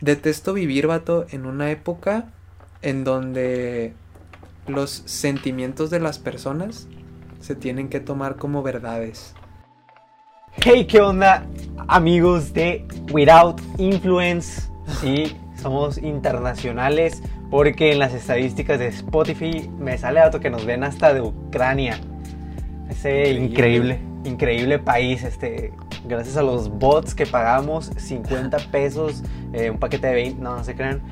[0.00, 2.26] detesto vivir, vato, en una época
[2.82, 3.92] en donde
[4.66, 6.88] los sentimientos de las personas
[7.40, 9.34] se tienen que tomar como verdades.
[10.56, 11.46] Hey, ¿qué onda,
[11.88, 14.68] amigos de Without Influence?
[15.00, 20.84] Sí, somos internacionales porque en las estadísticas de Spotify me sale dato que nos ven
[20.84, 22.00] hasta de Ucrania.
[22.88, 25.72] Ese increíble, increíble país, este,
[26.04, 30.64] gracias a los bots que pagamos 50 pesos, eh, un paquete de 20, no, no
[30.64, 31.02] se crean.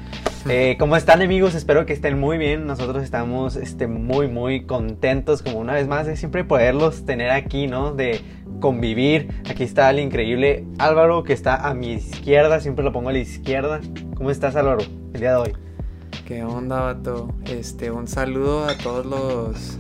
[0.48, 1.54] Eh, ¿Cómo están amigos?
[1.54, 2.66] Espero que estén muy bien.
[2.66, 7.66] Nosotros estamos este, muy, muy contentos, como una vez más, de siempre poderlos tener aquí,
[7.66, 7.93] ¿no?
[7.93, 8.21] De
[8.61, 9.29] convivir.
[9.50, 13.18] Aquí está el increíble Álvaro, que está a mi izquierda, siempre lo pongo a la
[13.18, 13.80] izquierda.
[14.16, 14.80] ¿Cómo estás Álvaro
[15.13, 15.52] el día de hoy?
[16.27, 17.35] ¿Qué onda, vato?
[17.44, 19.79] Este, un saludo a todos los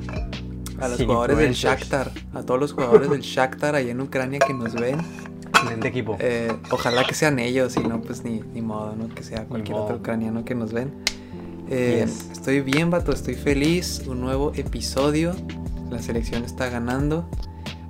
[0.80, 4.54] a los jugadores del Shakhtar, a todos los jugadores del Shakhtar ahí en Ucrania que
[4.54, 4.98] nos ven.
[5.48, 6.16] Excelente equipo.
[6.20, 9.08] Eh, ojalá que sean ellos y no, pues ni, ni modo, ¿no?
[9.08, 10.92] Que sea cualquier otro ucraniano que nos ven.
[11.70, 14.02] Eh, estoy bien, vato, estoy feliz.
[14.06, 15.34] Un nuevo episodio.
[15.90, 17.28] La selección está ganando.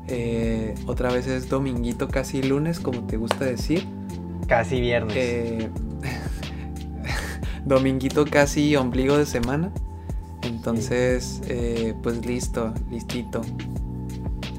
[0.09, 3.87] Eh, otra vez es dominguito, casi lunes, como te gusta decir.
[4.47, 5.69] Casi viernes.
[7.65, 9.71] dominguito, casi ombligo de semana.
[10.49, 13.43] Entonces, eh, pues listo, listito.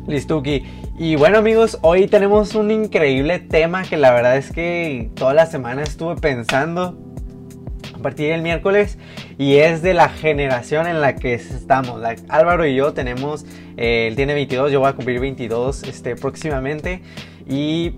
[0.08, 0.64] Listuki.
[0.98, 5.45] Y bueno amigos, hoy tenemos un increíble tema que la verdad es que toda la
[5.45, 6.98] semana estuve pensando
[7.94, 8.98] a partir del miércoles
[9.38, 12.02] y es de la generación en la que estamos.
[12.28, 13.45] Álvaro y yo tenemos,
[13.78, 17.02] eh, él tiene 22, yo voy a cumplir 22 este, próximamente
[17.48, 17.94] y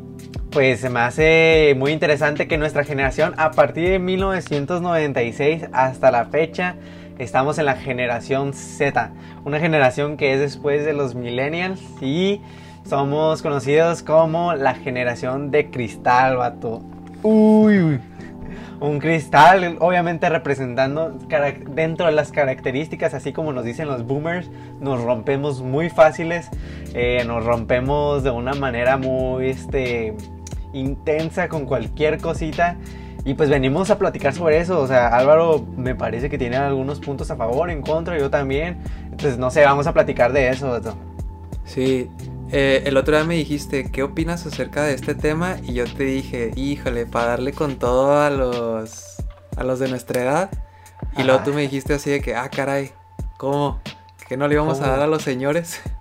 [0.50, 6.26] pues se me hace muy interesante que nuestra generación a partir de 1996 hasta la
[6.26, 6.76] fecha
[7.24, 9.12] estamos en la generación Z,
[9.46, 12.42] una generación que es después de los millennials y
[12.84, 16.82] somos conocidos como la generación de cristal, vato.
[17.22, 18.00] Uy,
[18.80, 21.12] un cristal, obviamente representando
[21.70, 26.50] dentro de las características, así como nos dicen los boomers, nos rompemos muy fáciles,
[26.96, 30.16] eh, nos rompemos de una manera muy este,
[30.74, 32.78] intensa con cualquier cosita.
[33.24, 34.80] Y pues venimos a platicar sobre eso.
[34.80, 38.82] O sea, Álvaro me parece que tiene algunos puntos a favor, en contra, yo también.
[39.06, 40.80] Entonces, no sé, vamos a platicar de eso.
[41.66, 42.10] Sí,
[42.52, 45.58] eh, el otro día me dijiste, ¿qué opinas acerca de este tema?
[45.64, 49.18] Y yo te dije, híjole, para darle con todo a los,
[49.56, 50.50] a los de nuestra edad.
[51.18, 52.92] Y luego tú me dijiste así de que, ah, caray,
[53.38, 53.80] ¿cómo?
[54.28, 55.82] ¿Que no le íbamos a dar a los señores?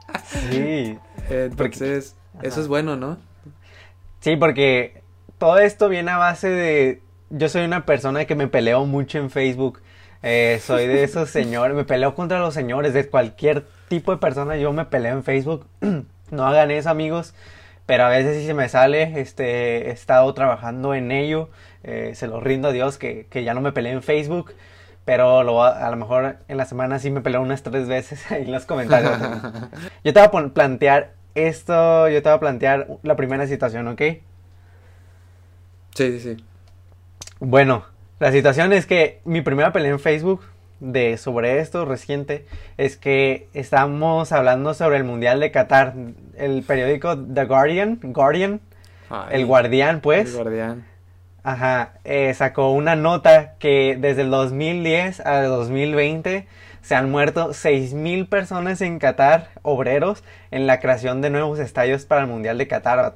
[0.51, 0.99] Sí.
[1.29, 3.17] Entonces, eso es bueno, ¿no?
[4.21, 5.03] Sí, porque
[5.39, 9.31] todo esto viene a base de yo soy una persona que me peleo mucho en
[9.31, 9.81] Facebook.
[10.23, 14.57] Eh, soy de esos señores, me peleo contra los señores, de cualquier tipo de persona
[14.57, 15.67] yo me peleo en Facebook.
[16.31, 17.35] no hagan eso amigos,
[17.87, 21.49] pero a veces si se me sale, este, he estado trabajando en ello.
[21.83, 24.55] Eh, se lo rindo a Dios que, ya no me peleo en Facebook.
[25.07, 28.53] Pero lo, a lo mejor en la semana sí me peleo unas tres veces en
[28.53, 29.19] los comentarios.
[30.05, 34.03] yo te voy a plantear esto, yo te voy a plantear la primera situación, ¿ok?
[35.95, 36.45] Sí, sí, sí.
[37.41, 37.85] Bueno,
[38.19, 40.43] la situación es que mi primera pelea en Facebook
[40.79, 42.45] de sobre esto reciente
[42.77, 45.95] es que estamos hablando sobre el Mundial de Qatar.
[46.37, 48.61] El periódico The Guardian, Guardian,
[49.31, 50.29] el Guardián, pues.
[50.29, 50.87] El Guardián.
[51.43, 56.47] Ajá, eh, sacó una nota que desde el 2010 al 2020
[56.83, 62.21] se han muerto 6.000 personas en Qatar, obreros, en la creación de nuevos estadios para
[62.21, 63.15] el Mundial de Qatar.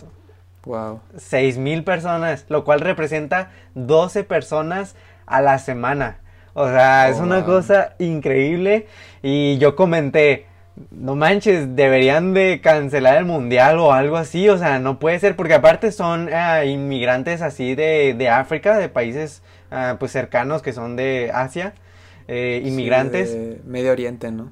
[0.64, 1.00] Wow.
[1.16, 6.18] 6 mil personas, lo cual representa 12 personas a la semana.
[6.54, 8.86] O sea, es oh, una cosa increíble.
[9.22, 10.46] Y yo comenté,
[10.90, 14.48] no manches, deberían de cancelar el mundial o algo así.
[14.48, 18.88] O sea, no puede ser, porque aparte son eh, inmigrantes así de, de, África, de
[18.88, 21.74] países ah, pues cercanos que son de Asia.
[22.28, 23.36] Eh, inmigrantes.
[23.64, 24.50] Medio Oriente, ¿no?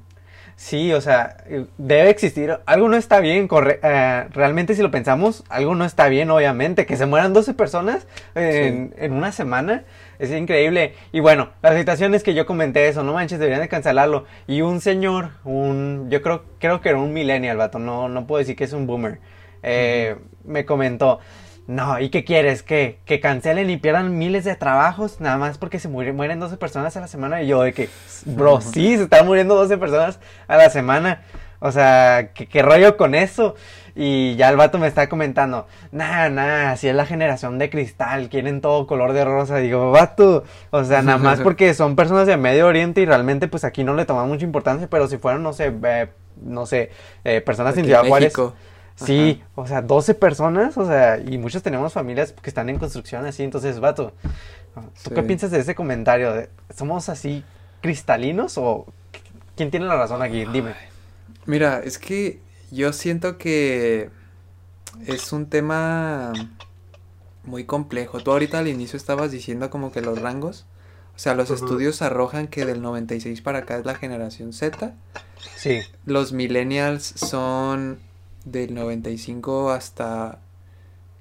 [0.62, 1.38] Sí, o sea,
[1.76, 6.06] debe existir, algo no está bien, corre, eh, realmente si lo pensamos, algo no está
[6.06, 8.06] bien, obviamente, que se mueran 12 personas
[8.36, 9.82] en, una semana,
[10.20, 10.94] es increíble.
[11.10, 14.24] Y bueno, la situación es que yo comenté eso, no manches, deberían de cancelarlo.
[14.46, 18.38] Y un señor, un, yo creo, creo que era un millennial, vato, no, no puedo
[18.38, 19.18] decir que es un boomer,
[19.64, 20.14] eh,
[20.44, 21.18] me comentó,
[21.66, 22.62] no, ¿y qué quieres?
[22.62, 26.56] ¿Que, que cancelen y pierdan miles de trabajos nada más porque se mueren, mueren 12
[26.56, 27.42] personas a la semana.
[27.42, 27.88] Y yo de que,
[28.24, 30.18] bro, sí, se están muriendo 12 personas
[30.48, 31.22] a la semana.
[31.60, 33.54] O sea, ¿qué, rollo con eso?
[33.94, 38.30] Y ya el vato me está comentando, nada, nada, así es la generación de cristal,
[38.30, 39.58] quieren todo color de rosa.
[39.58, 43.62] Digo, vato, o sea, nada más porque son personas de Medio Oriente y realmente pues
[43.62, 45.72] aquí no le toman mucha importancia, pero si fueran, no sé,
[46.42, 46.90] no sé,
[47.22, 48.32] eh, personas en Ciudad Juárez.
[48.94, 53.24] Sí, o sea, 12 personas, o sea, y muchos tenemos familias que están en construcción
[53.26, 54.12] así, entonces, vato,
[55.02, 56.48] ¿Tú qué piensas de ese comentario?
[56.74, 57.44] ¿Somos así
[57.80, 58.86] cristalinos o
[59.56, 60.44] quién tiene la razón aquí?
[60.46, 60.74] Dime.
[61.46, 62.40] Mira, es que
[62.70, 64.10] yo siento que
[65.06, 66.32] es un tema
[67.44, 68.20] muy complejo.
[68.20, 70.64] Tú ahorita al inicio estabas diciendo como que los rangos,
[71.14, 74.94] o sea, los estudios arrojan que del 96 para acá es la generación Z.
[75.56, 75.80] Sí.
[76.06, 77.98] Los millennials son
[78.44, 80.38] del 95 hasta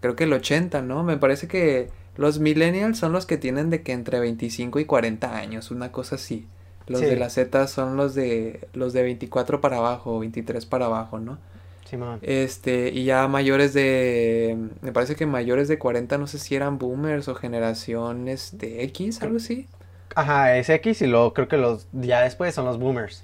[0.01, 1.03] creo que el 80, ¿no?
[1.03, 5.35] Me parece que los millennials son los que tienen de que entre 25 y 40
[5.35, 6.47] años, una cosa así.
[6.87, 11.19] Los de la Z son los de los de 24 para abajo, 23 para abajo,
[11.19, 11.37] ¿no?
[11.85, 12.19] Sí, man.
[12.21, 16.79] Este, y ya mayores de me parece que mayores de 40 no sé si eran
[16.79, 19.67] boomers o generaciones de X, algo así.
[20.15, 23.23] Ajá, es X y luego creo que los ya después son los boomers.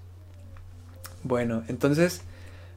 [1.23, 2.21] Bueno, entonces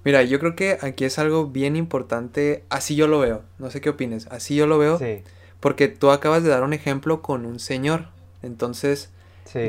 [0.05, 3.81] Mira, yo creo que aquí es algo bien importante, así yo lo veo, no sé
[3.81, 5.23] qué opines, así yo lo veo, sí.
[5.61, 8.09] porque tú acabas de dar un ejemplo con un señor,
[8.43, 9.11] entonces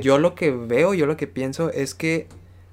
[0.01, 2.27] yo lo que veo, yo lo que pienso es que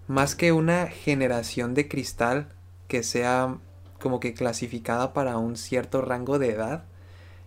[0.07, 2.49] más que una generación de cristal
[2.87, 3.57] que sea
[3.99, 6.85] como que clasificada para un cierto rango de edad,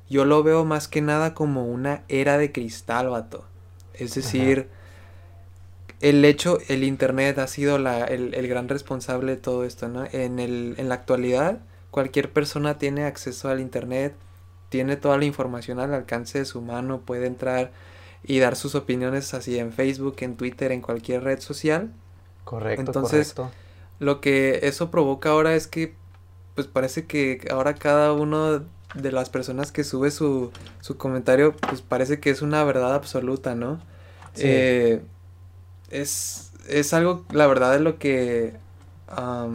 [0.10, 3.46] yo lo veo más que nada como una era de cristal, vato.
[3.94, 4.68] Es decir,
[6.02, 10.04] el hecho, el Internet ha sido la, el, el, gran responsable de todo esto, ¿no?
[10.12, 11.60] En, el, en la actualidad,
[11.92, 14.16] cualquier persona tiene acceso al Internet,
[14.70, 17.72] tiene toda la información al alcance de su mano, puede entrar
[18.24, 21.92] y dar sus opiniones así en Facebook, en Twitter, en cualquier red social.
[22.46, 22.82] Correcto.
[22.82, 23.36] Entonces,
[24.00, 25.94] lo que eso provoca ahora es que,
[26.56, 28.64] pues parece que ahora cada uno
[28.96, 33.54] de las personas que sube su, su comentario, pues parece que es una verdad absoluta,
[33.54, 33.80] ¿no?
[34.34, 34.44] Sí.
[34.46, 35.02] Eh,
[35.92, 38.54] es, es algo, la verdad, de lo que
[39.08, 39.48] ha,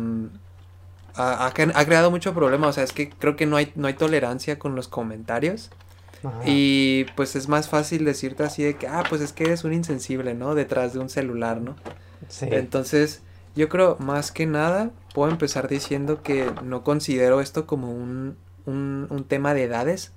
[1.15, 2.69] ha, creado mucho problema.
[2.69, 5.71] O sea, es que creo que no hay, no hay tolerancia con los comentarios.
[6.45, 9.73] Y pues es más fácil decirte así de que, ah, pues es que eres un
[9.73, 10.57] insensible, ¿no?
[10.57, 11.77] Detrás de un celular, ¿no?
[12.29, 12.49] Sí.
[12.51, 13.23] Entonces,
[13.55, 19.07] yo creo, más que nada, puedo empezar diciendo que no considero esto como un, un,
[19.09, 20.11] un tema de edades,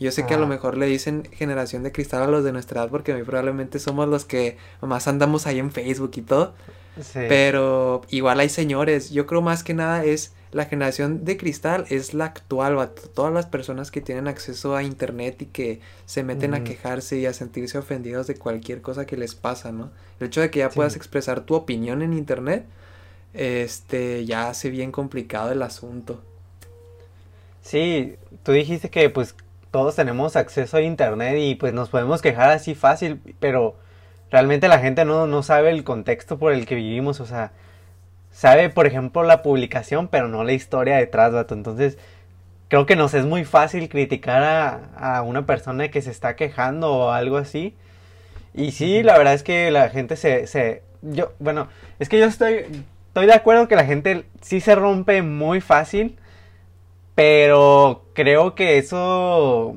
[0.00, 2.82] yo sé que a lo mejor le dicen generación de cristal a los de nuestra
[2.82, 6.54] edad porque muy probablemente somos los que más andamos ahí en Facebook y todo.
[7.14, 9.10] Pero igual hay señores.
[9.10, 13.46] Yo creo más que nada es la generación de cristal es la actual, todas las
[13.46, 17.78] personas que tienen acceso a internet y que se meten a quejarse y a sentirse
[17.78, 19.90] ofendidos de cualquier cosa que les pasa, ¿no?
[20.20, 22.66] El hecho de que ya puedas expresar tu opinión en internet,
[23.32, 26.22] este, ya hace bien complicado el asunto.
[27.62, 29.34] Sí, tú dijiste que pues
[29.72, 33.74] todos tenemos acceso a internet y pues nos podemos quejar así fácil, pero
[34.30, 37.52] realmente la gente no, no sabe el contexto por el que vivimos, o sea,
[38.30, 41.54] sabe por ejemplo la publicación, pero no la historia detrás, vato.
[41.54, 41.98] Entonces,
[42.68, 46.92] creo que nos es muy fácil criticar a, a una persona que se está quejando
[46.92, 47.74] o algo así.
[48.54, 51.68] Y sí, la verdad es que la gente se, se, yo, bueno,
[51.98, 52.66] es que yo estoy,
[53.08, 56.18] estoy de acuerdo que la gente sí se rompe muy fácil
[57.14, 59.76] pero creo que eso,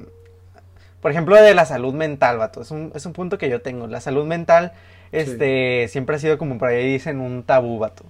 [1.01, 3.87] por ejemplo, de la salud mental, vato, es un, es un punto que yo tengo.
[3.87, 4.73] La salud mental,
[5.11, 8.05] este, siempre ha sido como por ahí dicen un tabú, vato.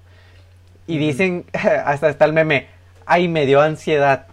[0.88, 1.46] Y dicen,
[1.86, 2.68] hasta está el meme,
[3.06, 4.28] ay, me dio ansiedad.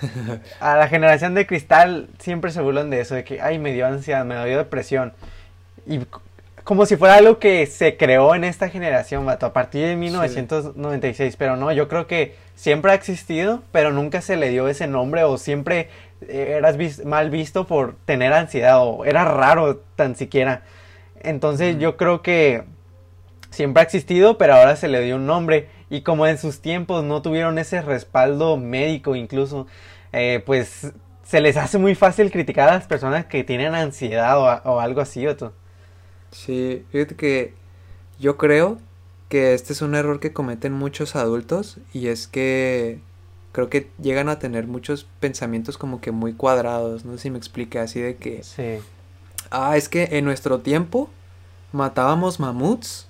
[0.60, 3.86] A la generación de cristal siempre se burlan de eso, de que, ay, me dio
[3.86, 5.12] ansiedad, me dio depresión.
[5.86, 6.00] Y
[6.70, 11.34] como si fuera algo que se creó en esta generación, vato, a partir de 1996.
[11.34, 15.24] Pero no, yo creo que siempre ha existido, pero nunca se le dio ese nombre
[15.24, 15.88] o siempre
[16.28, 20.62] eh, eras mal visto por tener ansiedad o era raro tan siquiera.
[21.24, 22.62] Entonces yo creo que
[23.50, 27.02] siempre ha existido, pero ahora se le dio un nombre y como en sus tiempos
[27.02, 29.66] no tuvieron ese respaldo médico incluso,
[30.12, 30.92] eh, pues
[31.24, 35.00] se les hace muy fácil criticar a las personas que tienen ansiedad o, o algo
[35.00, 35.36] así, ¿o
[36.32, 37.54] Sí, fíjate que
[38.18, 38.78] yo creo
[39.28, 43.00] que este es un error que cometen muchos adultos y es que
[43.52, 47.38] creo que llegan a tener muchos pensamientos como que muy cuadrados, no sé si me
[47.38, 48.42] explique así de que...
[48.42, 48.78] Sí.
[49.50, 51.10] Ah, es que en nuestro tiempo
[51.72, 53.06] matábamos mamuts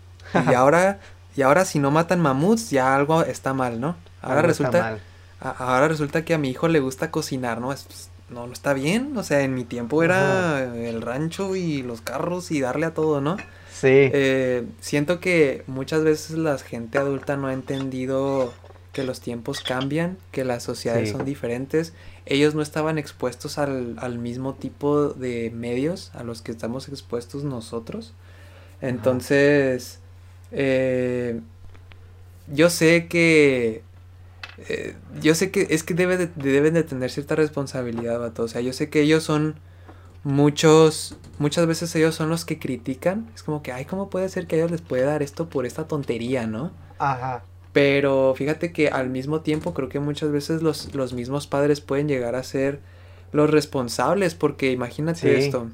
[0.49, 1.01] y ahora,
[1.37, 3.97] y ahora si no matan mamuts ya algo está mal, ¿no?
[4.23, 4.99] Ahora resulta...
[5.41, 7.69] ahora resulta que a mi hijo le gusta cocinar, ¿no?
[7.69, 12.01] Pues, no, no está bien, o sea, en mi tiempo era el rancho y los
[12.01, 13.37] carros y darle a todo, ¿no?
[13.73, 13.89] Sí.
[13.89, 18.53] Eh, siento que muchas veces la gente adulta no ha entendido
[18.93, 21.93] que los tiempos cambian, que las sociedades son diferentes.
[22.27, 27.45] Ellos no estaban expuestos al, al, mismo tipo de medios a los que estamos expuestos
[27.45, 28.13] nosotros.
[28.81, 30.01] Entonces,
[30.53, 31.41] eh,
[32.53, 33.83] yo sé que...
[34.69, 38.43] Eh, yo sé que es que debe de, deben de tener cierta responsabilidad, vato.
[38.43, 39.57] O sea, yo sé que ellos son
[40.23, 43.31] muchos, muchas veces ellos son los que critican.
[43.35, 45.67] Es como que, ay, ¿cómo puede ser que a ellos les puede dar esto por
[45.67, 46.73] esta tontería, no?
[46.99, 47.43] Ajá.
[47.73, 52.09] Pero fíjate que al mismo tiempo creo que muchas veces los, los mismos padres pueden
[52.09, 52.81] llegar a ser
[53.33, 55.71] los responsables, porque imagínate esto.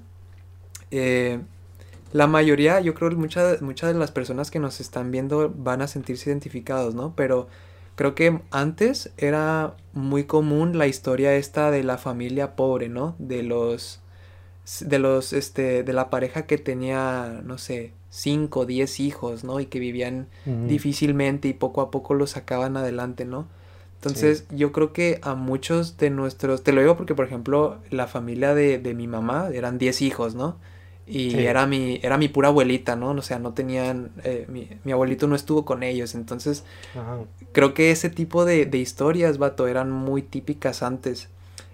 [0.91, 1.41] Eh,
[2.13, 5.83] la mayoría, yo creo que muchas, muchas de las personas que nos están viendo van
[5.83, 7.15] a sentirse identificados, ¿no?
[7.17, 7.49] Pero
[7.97, 13.17] creo que antes era muy común la historia esta de la familia pobre, ¿no?
[13.19, 14.01] De los
[14.81, 19.61] de los este de la pareja que tenía, no sé, 5, 10 hijos, ¿no?
[19.61, 23.47] Y que vivían difícilmente y poco a poco los sacaban adelante, ¿no?
[23.97, 28.07] Entonces, yo creo que a muchos de nuestros, te lo digo porque, por ejemplo, la
[28.07, 30.59] familia de, de mi mamá eran 10 hijos, ¿no?
[31.09, 33.11] Y era, mi, era mi pura abuelita, ¿no?
[33.11, 36.65] O sea, no tenían, eh, mi, mi, abuelito no estuvo con ellos, entonces
[37.53, 41.29] creo que ese tipo de, de historias, vato, eran muy típicas antes.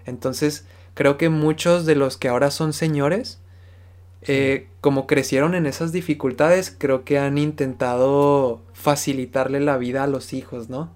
[0.05, 3.39] Entonces, creo que muchos de los que ahora son señores,
[4.21, 10.33] eh, como crecieron en esas dificultades, creo que han intentado facilitarle la vida a los
[10.33, 10.91] hijos, ¿no?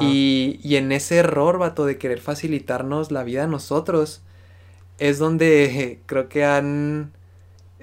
[0.00, 4.22] Y, y, en ese error, vato, de querer facilitarnos la vida a nosotros,
[4.98, 7.12] es donde creo que han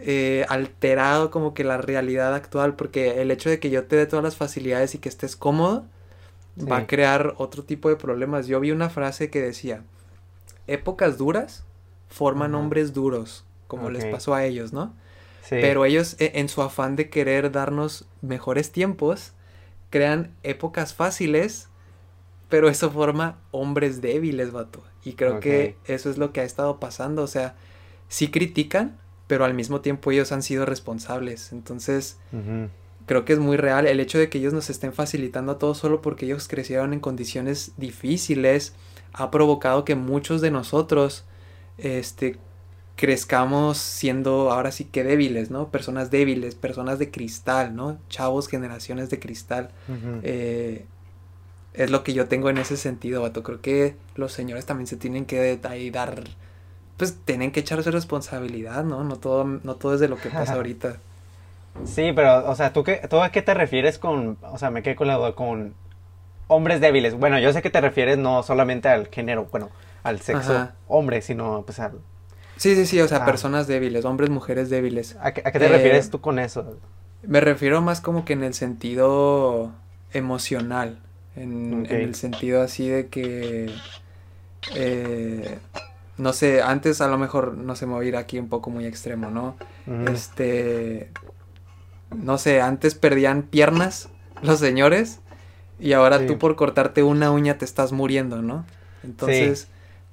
[0.05, 4.05] eh, alterado como que la realidad actual, porque el hecho de que yo te dé
[4.05, 5.85] todas las facilidades y que estés cómodo,
[6.59, 8.47] va a crear otro tipo de problemas.
[8.47, 9.83] Yo vi una frase que decía,
[10.67, 11.63] épocas duras
[12.09, 14.93] forman hombres duros como les pasó a ellos, ¿no?
[15.49, 19.33] Pero ellos, e, en su afán de querer darnos mejores tiempos,
[19.89, 21.69] crean épocas fáciles,
[22.49, 24.83] pero eso forma hombres débiles, vato.
[25.03, 27.23] Y creo que eso es lo que ha estado pasando.
[27.23, 27.55] O sea,
[28.07, 31.51] sí critican, pero al mismo tiempo ellos han sido responsables.
[31.51, 32.17] Entonces,
[33.05, 35.77] creo que es muy real el hecho de que ellos nos estén facilitando a todos
[35.77, 38.73] solo porque ellos crecieron en condiciones difíciles,
[39.13, 41.25] ha provocado que muchos de nosotros,
[41.77, 42.37] este,
[42.95, 45.69] crezcamos siendo ahora sí que débiles, ¿no?
[45.69, 47.97] Personas débiles, personas de cristal, ¿no?
[48.09, 49.71] Chavos, generaciones de cristal.
[50.23, 50.85] Eh,
[51.73, 53.41] es lo que yo tengo en ese sentido, vato.
[53.41, 56.23] Creo que los señores también se tienen que ahí dar,
[56.97, 59.03] pues tienen que echarse responsabilidad, ¿no?
[59.03, 60.97] No todo, no todo es de lo que pasa ahorita.
[61.85, 64.83] Sí, pero, o sea, ¿tú, qué, ¿tú a qué te refieres con, o sea, me
[64.83, 65.73] quedé con la con
[66.47, 67.15] hombres débiles?
[67.15, 69.69] Bueno, yo sé que te refieres no solamente al género, bueno,
[70.03, 71.99] al sexo hombre, sino pues al
[72.57, 73.25] Sí, sí, sí, o sea, ah.
[73.25, 75.17] personas débiles, hombres, mujeres débiles.
[75.19, 76.77] ¿A qué, te refieres eh, tú con eso?
[77.23, 79.71] Me refiero más como que en el sentido
[80.13, 80.99] emocional,
[81.35, 83.73] en, el sentido así de que,
[84.75, 85.57] eh,
[86.17, 88.69] no sé, antes a lo mejor, no sé, me voy a ir aquí un poco
[88.69, 89.55] muy extremo, ¿no?
[90.11, 91.11] Este,
[92.15, 94.09] no sé, antes perdían piernas
[94.41, 95.19] los señores
[95.79, 98.65] y ahora tú por cortarte una uña te estás muriendo, ¿no?
[99.03, 99.67] Entonces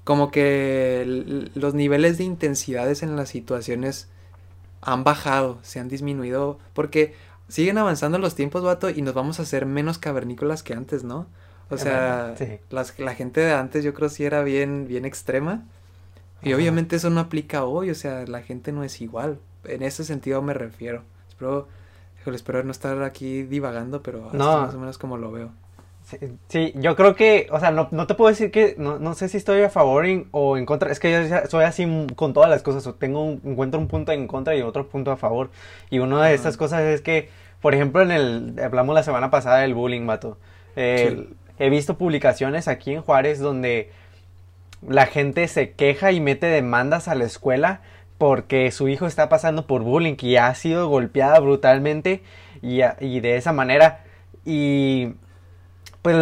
[0.05, 4.09] como que los niveles de intensidades en las situaciones
[4.81, 7.15] han bajado, se han disminuido, porque
[7.49, 11.27] siguen avanzando los tiempos, vato, y nos vamos a hacer menos cavernícolas que antes, ¿no?
[11.69, 12.35] O sea,
[12.71, 15.65] la gente de antes yo creo sí era bien, bien extrema.
[16.43, 19.39] Y obviamente eso no aplica hoy, o sea, la gente no es igual.
[19.65, 21.03] En ese sentido me refiero.
[21.29, 21.69] Espero,
[22.27, 24.63] espero no estar aquí divagando, pero no.
[24.63, 25.51] más o menos como lo veo.
[26.49, 29.29] Sí, yo creo que, o sea, no, no te puedo decir que, no, no, sé
[29.29, 32.63] si estoy a favor o en contra, es que yo soy así con todas las
[32.63, 35.51] cosas, tengo un, encuentro un punto en contra y otro punto a favor.
[35.89, 37.29] Y una de estas cosas es que,
[37.61, 40.37] por ejemplo, en el, hablamos la semana pasada del bullying, mato.
[40.75, 43.91] He visto publicaciones aquí en Juárez donde
[44.87, 47.81] la gente se queja y mete demandas a la escuela
[48.19, 52.23] porque su hijo está pasando por bullying y ha sido golpeada brutalmente
[52.61, 54.05] y, y de esa manera.
[54.45, 55.15] Y
[56.03, 56.17] pues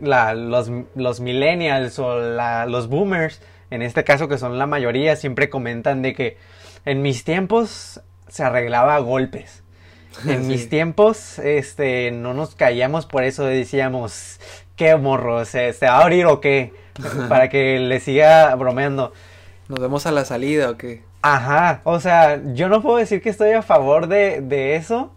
[0.00, 2.18] los, los, millennials o
[2.66, 3.40] los boomers,
[3.70, 6.36] en este caso que son la mayoría, siempre comentan de que
[6.84, 9.62] en mis tiempos se arreglaba a golpes.
[10.28, 14.38] En mis tiempos, este, no nos caíamos por eso, decíamos,
[14.76, 16.72] qué morro, ¿se, se va a abrir o qué?
[17.28, 19.12] Para que le siga bromeando.
[19.68, 21.02] ¿Nos vemos a la salida o qué?
[21.22, 25.10] Ajá, o sea, yo no puedo decir que estoy a favor de, de eso,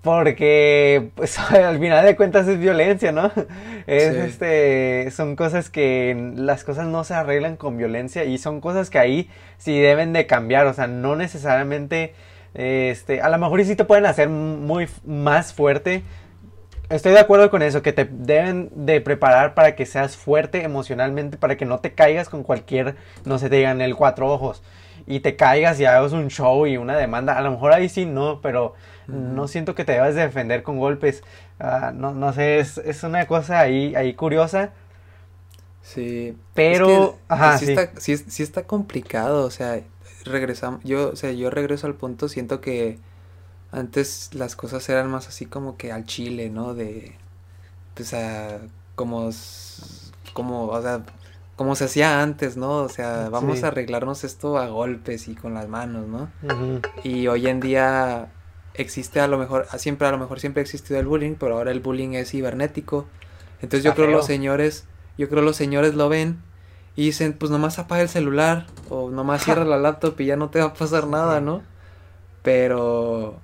[0.00, 3.30] porque pues al final de cuentas es violencia, ¿no?
[3.86, 8.88] Es este son cosas que las cosas no se arreglan con violencia y son cosas
[8.88, 9.28] que ahí
[9.58, 12.14] sí deben de cambiar, o sea, no necesariamente
[12.54, 16.02] este, a lo mejor sí te pueden hacer muy más fuerte.
[16.90, 21.36] Estoy de acuerdo con eso, que te deben de preparar para que seas fuerte emocionalmente,
[21.36, 24.60] para que no te caigas con cualquier, no se te digan el cuatro ojos,
[25.06, 27.38] y te caigas y hagas un show y una demanda.
[27.38, 28.74] A lo mejor ahí sí no, pero
[29.06, 31.22] no siento que te debas defender con golpes.
[31.60, 34.72] Ah, no, no sé, es, es, una cosa ahí, ahí curiosa.
[35.82, 36.36] Sí.
[36.54, 37.18] Pero...
[37.28, 39.80] Ajá, sí, Está, sí, está complicado, o sea,
[40.24, 42.98] regresamos, yo, o sea, yo regreso al punto, siento que
[43.72, 46.74] antes las cosas eran más así como que al chile, ¿no?
[46.74, 47.14] De,
[47.94, 48.58] pues, a,
[48.94, 49.30] como,
[50.32, 51.02] como, o sea,
[51.56, 52.78] como se hacía antes, ¿no?
[52.78, 56.30] O sea, vamos a arreglarnos esto a golpes y con las manos, ¿no?
[57.04, 58.32] Y hoy en día
[58.74, 61.70] existe a lo mejor, siempre a lo mejor siempre ha existido el bullying, pero ahora
[61.70, 63.06] el bullying es cibernético.
[63.60, 64.86] Entonces yo creo que los señores,
[65.18, 66.40] yo creo los señores lo ven
[66.96, 70.48] y dicen, pues nomás apaga el celular o nomás cierra la laptop y ya no
[70.48, 71.62] te va a pasar nada, ¿no?
[72.42, 73.38] Pero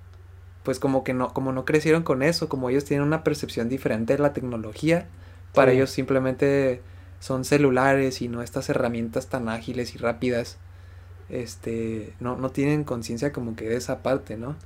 [0.66, 4.16] pues como que no, como no crecieron con eso, como ellos tienen una percepción diferente
[4.16, 5.06] de la tecnología,
[5.54, 6.82] para ellos simplemente
[7.20, 10.58] son celulares y no estas herramientas tan ágiles y rápidas,
[11.28, 14.56] este, no, no tienen conciencia como que de esa parte, ¿no?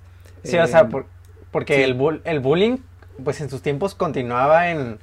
[0.42, 1.04] Sí, o sea, em,
[1.50, 2.78] porque el, el bullying,
[3.22, 5.00] pues en sus tiempos continuaba en,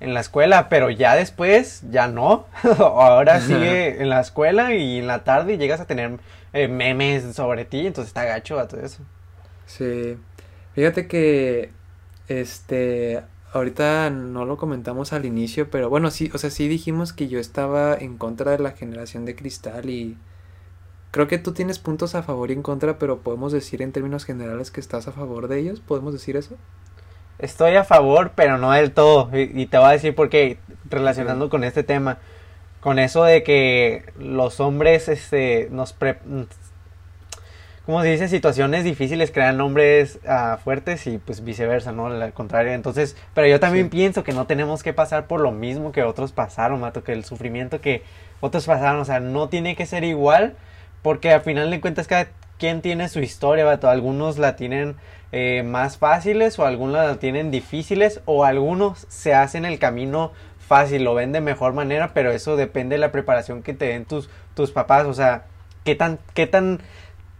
[0.00, 2.44] en la escuela, pero ya después, ya no.
[2.78, 6.18] Ahora sigue en la escuela y en la tarde llegas a tener
[6.52, 9.02] eh, memes sobre ti, entonces está gacho a todo eso.
[9.76, 10.16] Sí.
[10.74, 11.70] Fíjate que,
[12.28, 13.22] este,
[13.52, 17.38] ahorita no lo comentamos al inicio, pero bueno, sí, o sea, sí dijimos que yo
[17.38, 20.16] estaba en contra de la generación de cristal y
[21.12, 24.24] creo que tú tienes puntos a favor y en contra, pero podemos decir en términos
[24.24, 26.56] generales que estás a favor de ellos, ¿podemos decir eso?
[27.38, 30.58] Estoy a favor, pero no del todo, y, te voy a decir por qué,
[30.88, 32.18] relacionando con este tema,
[32.80, 36.18] con eso de que los hombres, este, nos pre
[37.86, 42.06] como se dice, situaciones difíciles crean hombres uh, fuertes y pues viceversa, ¿no?
[42.06, 42.72] Al contrario.
[42.72, 46.32] Entonces, pero yo también pienso que no tenemos que pasar por lo mismo que otros
[46.32, 48.02] pasaron, Mato, que el sufrimiento que
[48.40, 50.56] otros pasaron, o sea, no tiene que ser igual,
[51.02, 53.88] porque al final de cuentas cada quien tiene su historia, Mato.
[53.88, 54.96] Algunos la tienen
[55.32, 61.02] eh, más fáciles o algunos la tienen difíciles o algunos se hacen el camino fácil,
[61.02, 64.30] lo ven de mejor manera, pero eso depende de la preparación que te den tus,
[64.54, 65.46] tus papás, o sea,
[65.82, 66.80] qué tan, qué tan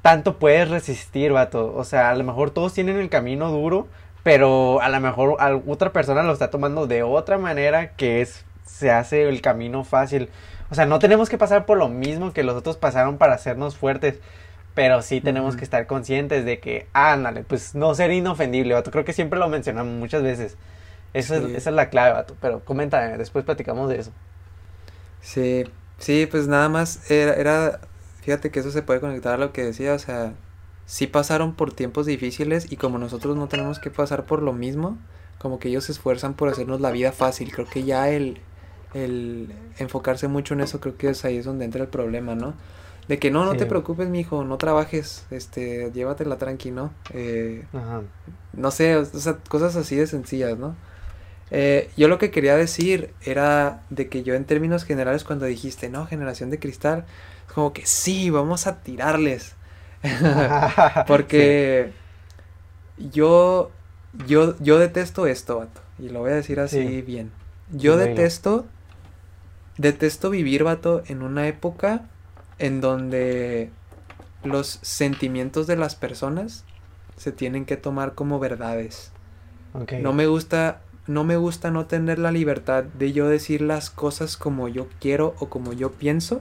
[0.03, 1.75] tanto puedes resistir, vato.
[1.75, 3.89] O sea, a lo mejor todos tienen el camino duro,
[4.23, 5.37] pero a lo mejor
[5.67, 10.31] otra persona lo está tomando de otra manera que es se hace el camino fácil.
[10.71, 13.77] O sea, no tenemos que pasar por lo mismo que los otros pasaron para hacernos
[13.77, 14.21] fuertes,
[14.75, 18.91] pero sí tenemos que estar conscientes de que, ándale, pues no ser inofendible, vato.
[18.91, 20.57] Creo que siempre lo mencionamos muchas veces.
[21.13, 22.37] Eso es, esa es la clave, vato.
[22.41, 24.13] Pero coméntame, después platicamos de eso.
[25.21, 25.65] Sí,
[25.99, 27.81] sí, pues nada más era, era
[28.23, 30.35] Fíjate que eso se puede conectar a lo que decía, o sea,
[30.87, 34.99] sí pasaron por tiempos difíciles y como nosotros no tenemos que pasar por lo mismo,
[35.39, 37.53] como que ellos se esfuerzan por hacernos la vida fácil.
[37.53, 38.41] Creo que ya el,
[38.95, 42.55] el enfocarse mucho en eso, creo que es ahí es donde entra el problema, ¿no?
[43.09, 46.93] De que no, no te preocupes, mijo, no trabajes, este, llévatela tranqui, ¿no?
[47.13, 47.65] Eh,
[48.53, 50.77] No sé, o sea, cosas así de sencillas, ¿no?
[51.51, 55.89] Eh, yo lo que quería decir era de que yo en términos generales cuando dijiste,
[55.89, 57.07] no, generación de cristal,
[57.55, 59.55] como que sí, vamos a tirarles.
[61.07, 61.93] Porque
[62.99, 63.71] yo,
[64.27, 65.81] yo, yo detesto esto, vato.
[65.99, 67.31] Y lo voy a decir así bien.
[67.73, 68.67] Yo detesto,
[69.77, 72.03] detesto vivir, vato, en una época
[72.59, 73.71] en donde
[74.43, 76.65] los sentimientos de las personas
[77.17, 79.13] se tienen que tomar como verdades.
[80.01, 84.37] No me gusta, no me gusta no tener la libertad de yo decir las cosas
[84.37, 86.41] como yo quiero o como yo pienso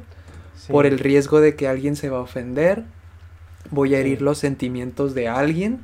[0.68, 2.84] por el riesgo de que alguien se va a ofender,
[3.72, 5.82] voy a herir los sentimientos de alguien.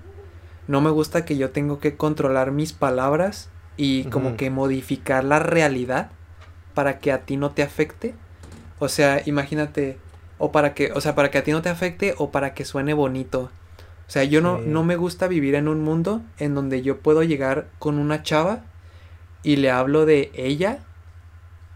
[0.68, 5.40] No me gusta que yo tengo que controlar mis palabras y como que modificar la
[5.40, 6.12] realidad
[6.74, 8.16] para que a ti no te afecte.
[8.80, 9.98] O sea, imagínate,
[10.38, 12.66] o para que, o sea, para que a ti no te afecte o para que
[12.66, 13.52] suene bonito.
[14.08, 17.24] O sea, yo no, no me gusta vivir en un mundo en donde yo puedo
[17.24, 18.64] llegar con una chava
[19.42, 20.80] y le hablo de ella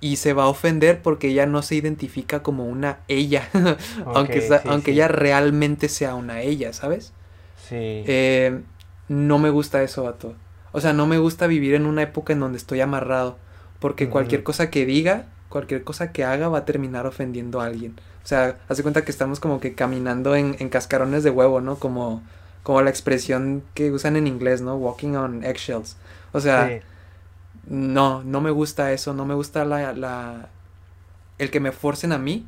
[0.01, 3.49] y se va a ofender porque ella no se identifica como una ella,
[4.05, 7.13] aunque, aunque ella realmente sea una ella, ¿sabes?
[7.67, 7.75] Sí.
[8.07, 8.61] Eh,
[9.09, 10.35] no me gusta eso, vato.
[10.71, 13.37] O sea, no me gusta vivir en una época en donde estoy amarrado,
[13.79, 17.99] porque cualquier cosa que diga, cualquier cosa que haga va a terminar ofendiendo a alguien.
[18.23, 21.77] O sea, hace cuenta que estamos como que caminando en, en cascarones de huevo, ¿no?
[21.77, 22.21] Como,
[22.63, 24.75] como la expresión que usan en inglés, ¿no?
[24.75, 25.97] Walking on eggshells.
[26.31, 26.81] O sea,
[27.67, 30.49] no, no me gusta eso, no me gusta la, la,
[31.37, 32.47] el que me forcen a mí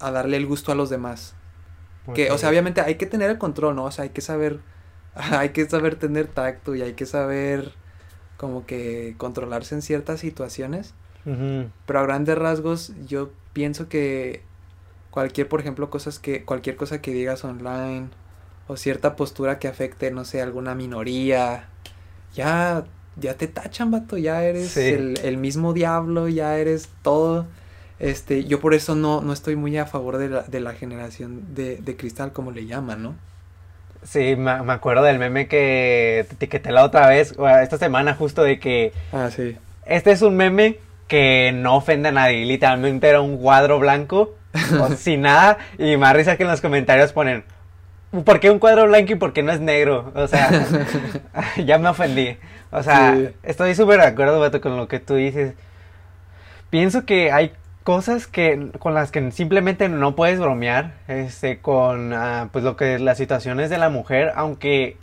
[0.00, 1.34] a darle el gusto a los demás.
[2.14, 3.84] Que, o sea, obviamente hay que tener el control, ¿no?
[3.84, 4.60] O sea, hay que saber,
[5.14, 7.72] hay que saber tener tacto y hay que saber
[8.36, 10.94] como que controlarse en ciertas situaciones.
[11.24, 14.44] Pero a grandes rasgos yo pienso que
[15.10, 18.10] cualquier, por ejemplo, cosas que, cualquier cosa que digas online
[18.68, 21.68] o cierta postura que afecte, no sé, alguna minoría,
[22.32, 22.84] ya
[23.16, 27.46] ya te tachan, vato, ya eres el, mismo diablo, ya eres todo.
[27.98, 31.54] Este, yo por eso no, no estoy muy a favor de la, de la generación
[31.54, 33.14] de, de cristal, como le llaman, ¿no?
[34.02, 38.60] Sí, me, acuerdo del meme que te etiqueté la otra vez, esta semana justo de
[38.60, 38.92] que...
[39.12, 39.56] Ah, sí.
[39.84, 44.36] Este es un meme que no ofende a nadie, literalmente era un cuadro blanco,
[44.96, 47.44] sin nada, y más risa que en los comentarios ponen,
[48.24, 50.12] ¿por qué un cuadro blanco y por qué no es negro?
[50.14, 50.50] O sea,
[51.64, 52.36] ya me ofendí.
[52.70, 55.54] O sea, estoy súper de acuerdo, Beto, con lo que tú dices.
[56.70, 57.52] Pienso que hay
[57.84, 62.98] cosas que con las que simplemente no puedes bromear este con ah, pues lo que
[62.98, 64.96] las situaciones de la mujer aunque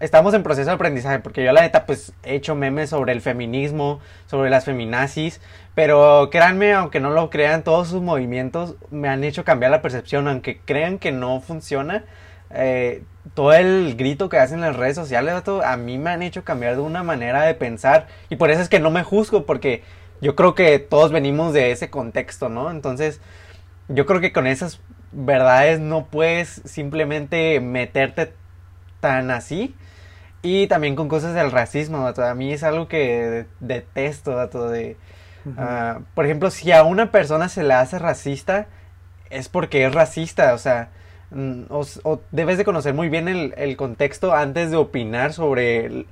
[0.00, 3.20] estamos en proceso de aprendizaje porque yo la neta pues he hecho memes sobre el
[3.20, 5.40] feminismo sobre las feminazis
[5.74, 10.28] pero créanme aunque no lo crean todos sus movimientos me han hecho cambiar la percepción
[10.28, 12.04] aunque crean que no funciona
[12.50, 13.02] eh,
[13.34, 16.76] todo el grito que hacen en las redes sociales a mí me han hecho cambiar
[16.76, 19.82] de una manera de pensar y por eso es que no me juzgo porque
[20.22, 22.70] yo creo que todos venimos de ese contexto, ¿no?
[22.70, 23.20] Entonces,
[23.88, 24.80] yo creo que con esas
[25.10, 28.32] verdades no puedes simplemente meterte
[29.00, 29.74] tan así.
[30.42, 34.96] Y también con cosas del racismo, a mí es algo que detesto, todo de...
[35.56, 38.66] Ah, por ejemplo, si a una persona se le hace racista,
[39.30, 40.90] es porque es racista, o sea,
[41.30, 46.06] mm, o, debes de conocer muy bien el, contexto antes de opinar sobre el,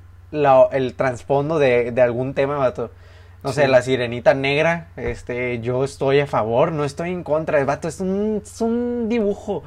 [0.71, 2.91] el trasfondo de, de, algún tema, vato.
[3.43, 7.59] No sé, la sirenita negra, este, yo estoy a favor, no estoy en contra.
[7.59, 9.63] El vato es un, es un dibujo.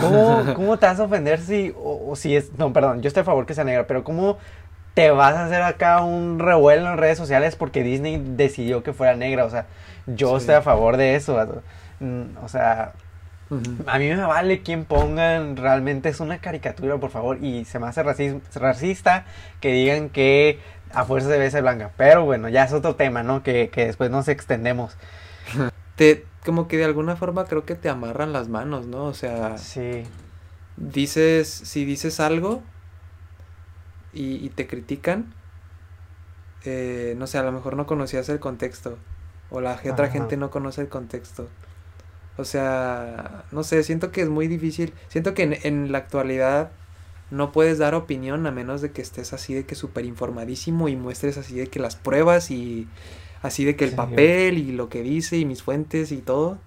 [0.00, 3.24] ¿Cómo, ¿Cómo, te vas a ofender si, o, si es, no, perdón, yo estoy a
[3.24, 4.38] favor que sea negra, pero ¿cómo
[4.98, 9.14] te vas a hacer acá un revuelo en redes sociales porque Disney decidió que fuera
[9.14, 9.44] negra?
[9.44, 9.66] O sea,
[10.08, 11.62] yo estoy a favor de eso, vato.
[12.00, 12.94] Mm, o sea,
[13.86, 17.86] a mí me vale quien pongan, realmente es una caricatura, por favor, y se me
[17.86, 19.24] hace racista
[19.60, 20.58] que digan que
[20.92, 21.92] a fuerza debe ser blanca.
[21.96, 23.44] Pero bueno, ya es otro tema, ¿no?
[23.44, 24.96] Que, después nos extendemos.
[25.94, 29.04] Te, como que de alguna forma creo que te amarran las manos, ¿no?
[29.04, 29.58] O sea.
[29.58, 30.02] Sí.
[30.76, 32.64] Dices, si dices algo
[34.12, 35.32] y, te critican,
[36.64, 38.98] eh, no sé, a lo mejor no conocías el contexto.
[39.50, 41.48] O la otra gente no conoce el contexto.
[42.36, 44.92] O sea, no sé, siento que es muy difícil.
[45.08, 46.70] Siento que en, en la actualidad
[47.30, 50.96] no puedes dar opinión a menos de que estés así de que súper informadísimo y
[50.96, 52.88] muestres así de que las pruebas y
[53.42, 56.58] así de que el papel y lo que dice y mis fuentes y todo.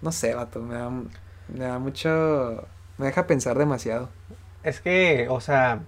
[0.00, 2.66] No sé, vato, me da, me da mucho...
[2.98, 4.10] me deja pensar demasiado.
[4.62, 5.82] Es que, o sea,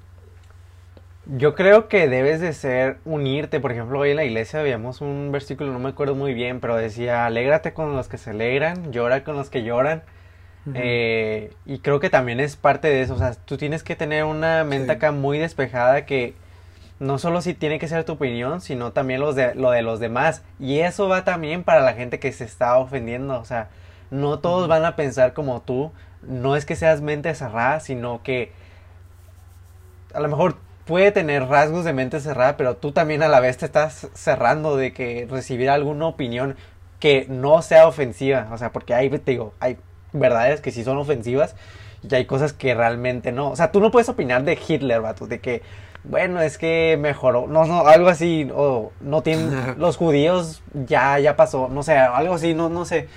[1.26, 3.60] yo creo que debes de ser unirte.
[3.60, 6.76] Por ejemplo, hoy en la iglesia habíamos un versículo, no me acuerdo muy bien, pero
[6.76, 10.02] decía, alégrate con los que se alegran, llora con los que lloran.
[10.74, 13.14] Eh, y creo que también es parte de eso.
[13.14, 16.34] O sea, tú tienes que tener una mente acá muy despejada que
[17.00, 20.00] no solo si tiene que ser tu opinión, sino también los de, lo de los
[20.00, 20.42] demás.
[20.60, 23.38] Y eso va también para la gente que se está ofendiendo.
[23.38, 23.68] O sea,
[24.10, 25.92] no todos van a pensar como tú.
[26.22, 28.52] No es que seas mente cerrada, sino que
[30.14, 33.56] a lo mejor puede tener rasgos de mente cerrada, pero tú también a la vez
[33.56, 36.56] te estás cerrando de que recibir alguna opinión
[37.00, 38.48] que no sea ofensiva.
[38.52, 39.78] O sea, porque ahí te digo, hay
[40.12, 41.54] verdades que sí son ofensivas
[42.08, 43.50] y hay cosas que realmente no.
[43.50, 45.62] O sea, tú no puedes opinar de Hitler, de que,
[46.04, 51.36] bueno, es que mejoró, no, no, algo así, o no tienen, los judíos ya, ya
[51.36, 53.08] pasó, no sé, algo así, no, no sé.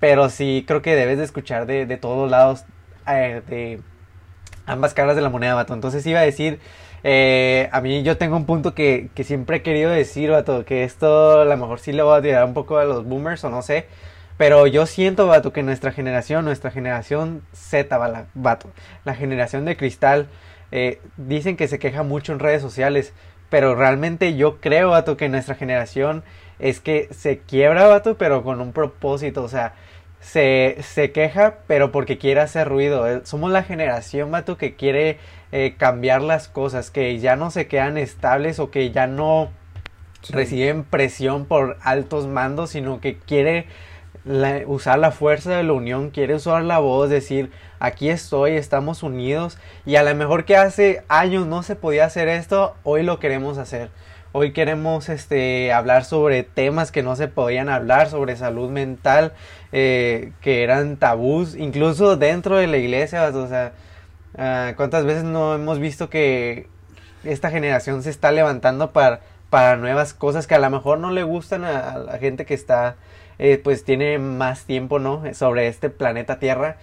[0.00, 2.64] Pero sí creo que debes de escuchar de, de todos lados,
[3.06, 3.80] eh, de
[4.68, 5.74] ambas caras de la moneda, vato.
[5.74, 6.60] Entonces iba a decir,
[7.02, 10.84] eh, a mí yo tengo un punto que, que siempre he querido decir, vato, que
[10.84, 13.50] esto a lo mejor sí le voy a tirar un poco a los boomers o
[13.50, 13.86] no sé.
[14.36, 18.70] Pero yo siento, vato, que nuestra generación, nuestra generación Z, vato,
[19.04, 20.28] la generación de cristal,
[20.70, 23.14] eh, dicen que se queja mucho en redes sociales,
[23.50, 26.22] pero realmente yo creo, vato, que nuestra generación
[26.60, 29.74] es que se quiebra, vato, pero con un propósito, o sea,
[30.20, 33.08] se, se queja, pero porque quiere hacer ruido.
[33.08, 35.18] Eh, somos la generación, vato, que quiere
[35.52, 39.50] eh, cambiar las cosas, que ya no se quedan estables o que ya no
[40.30, 43.66] reciben presión por altos mandos, sino que quiere
[44.66, 49.58] usar la fuerza de la unión, quiere usar la voz, decir, aquí estoy, estamos unidos
[49.86, 53.56] y a lo mejor que hace años no se podía hacer esto, hoy lo queremos
[53.56, 53.90] hacer.
[54.40, 59.32] Hoy queremos este, hablar sobre temas que no se podían hablar, sobre salud mental,
[59.72, 63.30] eh, que eran tabús, incluso dentro de la iglesia.
[63.34, 63.72] O sea,
[64.36, 66.68] ah, ¿cuántas veces no hemos visto que
[67.24, 71.24] esta generación se está levantando para, para nuevas cosas que a lo mejor no le
[71.24, 72.94] gustan a la gente que está
[73.40, 75.24] eh, pues tiene más tiempo, ¿no?
[75.34, 76.76] Sobre este planeta Tierra.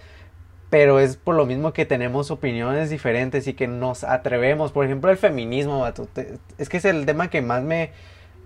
[0.76, 4.72] Pero es por lo mismo que tenemos opiniones diferentes y que nos atrevemos.
[4.72, 5.86] Por ejemplo, el feminismo,
[6.58, 7.92] es que es el tema que más me,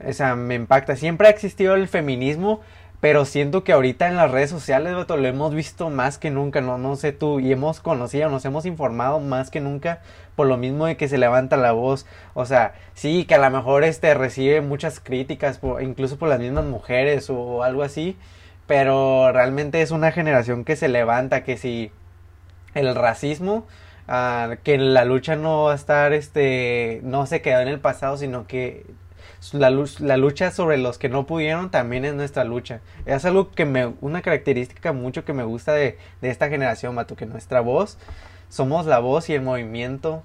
[0.06, 0.94] o sea, me impacta.
[0.94, 2.60] Siempre ha existido el feminismo,
[3.00, 6.60] Pero siento que ahorita en las redes sociales, vato, lo hemos visto más que nunca,
[6.60, 10.00] no, no sé tú, y hemos conocido, nos hemos informado más que nunca
[10.36, 12.06] por lo mismo de que se levanta la voz.
[12.34, 16.66] O sea, sí, que a lo mejor este recibe muchas críticas, incluso por las mismas
[16.66, 18.18] mujeres o algo así,
[18.66, 21.90] pero realmente es una generación que se levanta, que si
[22.74, 23.66] el racismo,
[24.08, 28.16] uh, que la lucha no va a estar, este, no se quedó en el pasado,
[28.16, 28.86] sino que
[29.52, 32.80] la, la lucha sobre los que no pudieron también es nuestra lucha.
[33.06, 37.16] Es algo que me, una característica mucho que me gusta de, de esta generación, Mato,
[37.16, 37.98] que nuestra voz,
[38.48, 40.22] somos la voz y el movimiento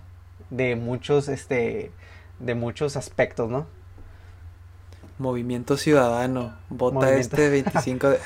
[0.49, 1.91] de muchos, este,
[2.39, 3.67] de muchos aspectos, ¿no?
[5.17, 8.15] Movimiento Ciudadano, vota este 25 de...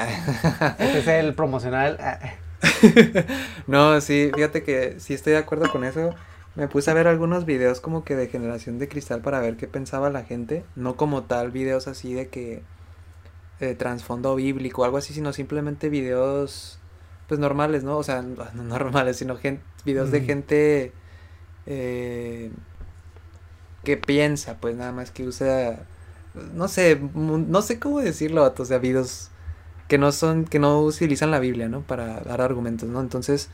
[0.79, 1.99] este es el promocional.
[3.67, 6.13] no, sí, fíjate que sí estoy de acuerdo con eso.
[6.55, 9.67] Me puse a ver algunos videos como que de generación de cristal para ver qué
[9.67, 10.63] pensaba la gente.
[10.75, 12.63] No como tal videos así de que
[13.59, 16.79] de trasfondo bíblico o algo así, sino simplemente videos
[17.27, 17.97] pues normales, ¿no?
[17.97, 19.37] O sea, no normales, sino
[19.85, 20.91] videos de gente
[21.67, 22.51] eh,
[23.83, 25.85] que piensa, pues nada más que usa,
[26.53, 29.28] no sé, no sé cómo decirlo, o sea, videos
[29.89, 31.81] que no son, que no utilizan la Biblia, ¿no?
[31.81, 33.01] Para dar argumentos, ¿no?
[33.01, 33.49] Entonces,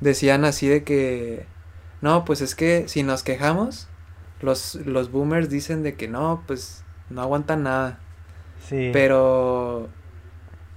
[0.00, 1.46] decían así de que,
[2.00, 3.88] no, pues es que si nos quejamos,
[4.40, 7.98] los, los boomers dicen de que no, pues no aguantan nada.
[8.68, 8.90] Sí.
[8.92, 9.88] Pero,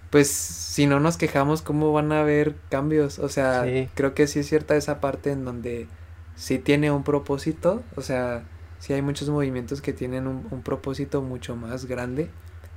[0.09, 3.19] pues si no nos quejamos, ¿cómo van a haber cambios?
[3.19, 5.87] O sea, creo que sí es cierta esa parte en donde
[6.35, 8.43] sí tiene un propósito, o sea,
[8.79, 12.29] sí hay muchos movimientos que tienen un, propósito mucho más grande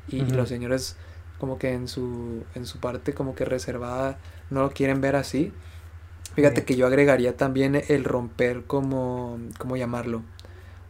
[0.09, 0.96] y los señores
[1.40, 4.18] como que en su, en su parte como que reservada
[4.50, 5.53] no lo quieren ver así.
[6.35, 10.22] Fíjate que yo agregaría también el romper como, ¿cómo llamarlo?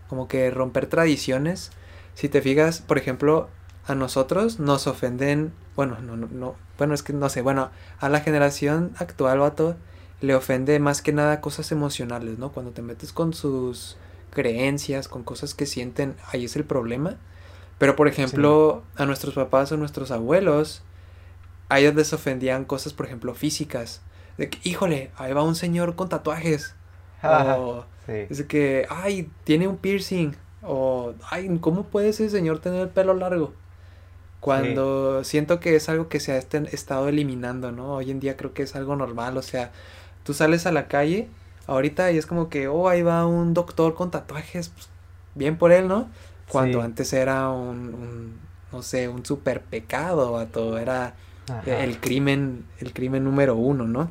[0.09, 1.71] Como que romper tradiciones.
[2.15, 3.49] Si te fijas, por ejemplo,
[3.87, 8.09] a nosotros nos ofenden, bueno, no, no, no, bueno, es que no sé, bueno, a
[8.09, 9.77] la generación actual, vato,
[10.21, 12.53] le ofende más que nada cosas emocionales, ¿no?
[12.53, 13.97] Cuando te metes con sus
[14.31, 17.17] creencias, con cosas que sienten, ahí es el problema.
[17.81, 20.83] Pero por ejemplo, a nuestros papás o nuestros abuelos,
[21.71, 24.03] a ellos les ofendían cosas, por ejemplo, físicas.
[24.37, 26.75] De que, híjole, ahí va un señor con tatuajes.
[27.23, 30.37] o es que, ay, tiene un piercing.
[30.61, 33.55] O, ay, ¿cómo puede ese señor tener el pelo largo?
[34.41, 37.95] Cuando siento que es algo que se ha estado eliminando, ¿no?
[37.95, 39.73] Hoy en día creo que es algo normal, o sea,
[40.23, 41.29] tú sales a la calle
[41.67, 44.91] ahorita y es como que, oh, ahí va un doctor con tatuajes, pues,
[45.35, 46.09] bien por él, ¿no?
[46.51, 48.35] Cuando antes era un,
[48.73, 51.15] no sé, un super pecado, a todo, era
[51.67, 54.11] el crimen, el crimen número uno, ¿no?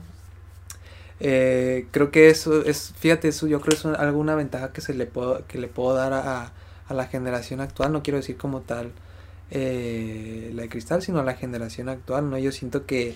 [1.21, 4.93] Eh, creo que eso es, fíjate, eso yo creo que es alguna ventaja que se
[4.93, 6.53] le puedo, que le puedo dar a,
[6.87, 8.91] a la generación actual, no quiero decir como tal
[9.51, 12.37] eh, la de cristal, sino a la generación actual, ¿no?
[12.37, 13.15] Yo siento que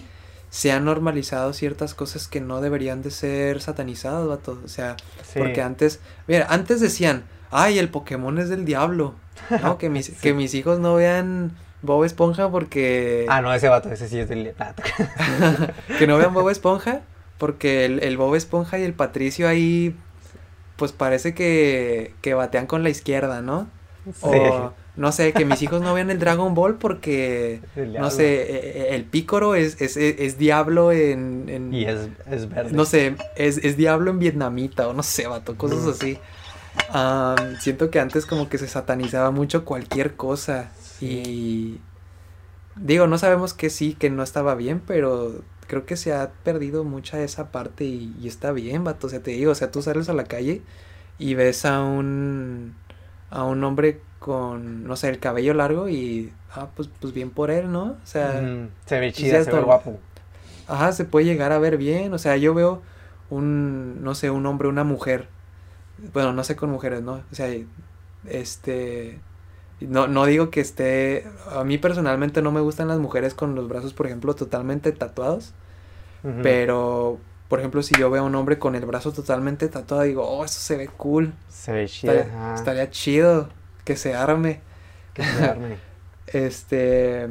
[0.53, 4.61] se han normalizado ciertas cosas que no deberían de ser satanizadas, vato.
[4.63, 4.97] O sea,
[5.35, 9.15] porque antes, mira, antes decían, ay, el Pokémon es del diablo,
[9.63, 9.79] ¿no?
[9.79, 13.25] Que mis, que mis hijos no vean Bob Esponja porque...
[13.29, 14.53] Ah, no, ese vato, ese sí es del...
[15.97, 17.01] que no vean Bob Esponja
[17.39, 19.95] porque el, el Bob Esponja y el Patricio ahí,
[20.75, 23.67] pues parece que, que batean con la izquierda, ¿no?
[24.21, 24.29] Sí
[24.95, 27.61] no sé, que mis hijos no vean el Dragon Ball porque,
[27.99, 32.73] no sé, e, e, el pícoro es, es, es, diablo en, Y es, es, verde.
[32.73, 36.19] No sé, es, es diablo en vietnamita o no sé, vato, cosas así.
[37.59, 41.79] siento que antes como que se satanizaba mucho cualquier cosa y...
[42.75, 46.83] Digo, no sabemos que sí, que no estaba bien, pero creo que se ha perdido
[46.83, 49.05] mucha esa parte y, y está bien, vato.
[49.05, 50.63] O sea, te digo, o sea, tú sales a la calle
[51.19, 52.75] y ves a un...
[53.29, 57.51] a un hombre con, no sé, el cabello largo y, ah, pues, pues bien por
[57.51, 57.83] él, ¿no?
[57.83, 58.39] O sea,
[58.85, 59.99] se ve pues, chido, se ve guapo.
[60.65, 62.81] Ajá, se puede llegar a ver bien, o sea, yo veo
[63.29, 65.27] un, no sé, un hombre, una mujer,
[66.13, 67.21] bueno, no sé con mujeres, ¿no?
[67.31, 67.53] O sea,
[68.25, 69.19] este,
[69.81, 73.67] no, no digo que esté, a mí personalmente no me gustan las mujeres con los
[73.67, 75.53] brazos, por ejemplo, totalmente tatuados,
[76.41, 77.17] pero,
[77.49, 80.45] por ejemplo, si yo veo a un hombre con el brazo totalmente tatuado, digo, oh,
[80.45, 81.33] eso se ve cool.
[81.49, 82.13] Se ve chido.
[82.55, 83.49] estaría chido
[83.83, 84.61] que se arme.
[85.13, 85.77] Que se arme.
[86.27, 87.27] este.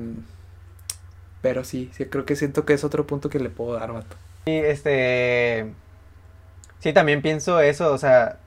[1.40, 4.16] Pero sí, sí, creo que siento que es otro punto que le puedo dar, vato.
[4.44, 5.72] Sí, este.
[6.78, 8.38] Sí, también pienso eso, o sea.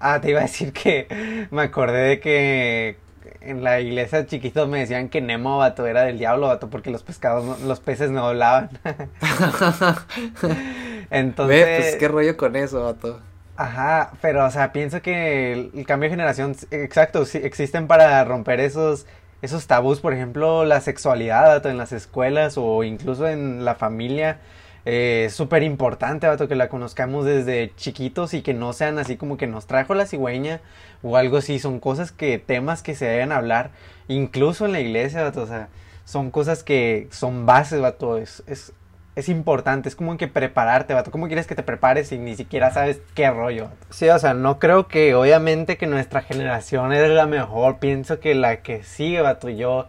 [0.00, 2.96] Ah, te iba a decir que me acordé de que
[3.40, 7.02] en la iglesia chiquitos me decían que Nemo, vato, era del diablo, vato, porque los
[7.02, 8.70] pescados, los peces no hablaban.
[11.10, 11.66] Entonces.
[11.66, 13.20] Ve, pues qué rollo con eso, vato.
[13.60, 18.60] Ajá, pero o sea, pienso que el, cambio de generación, exacto, sí, existen para romper
[18.60, 19.04] esos
[19.42, 24.38] esos tabús, por ejemplo, la sexualidad en las escuelas o incluso en la familia.
[24.84, 29.16] Eh, es súper importante, vato, que la conozcamos desde chiquitos y que no sean así
[29.16, 30.60] como que nos trajo la cigüeña
[31.02, 31.58] o algo así.
[31.58, 33.70] Son cosas que, temas que se deben hablar,
[34.06, 35.42] incluso en la iglesia, vato.
[35.42, 35.68] O sea,
[36.04, 38.18] son cosas que son bases, vato.
[38.18, 38.72] Es, es,
[39.18, 41.10] es importante, es como que prepararte, vato.
[41.10, 43.68] ¿Cómo quieres que te prepares si ni siquiera sabes qué rollo?
[43.90, 47.80] Sí, o sea, no creo que obviamente que nuestra generación es la mejor.
[47.80, 49.88] Pienso que la que sigue, vato, yo...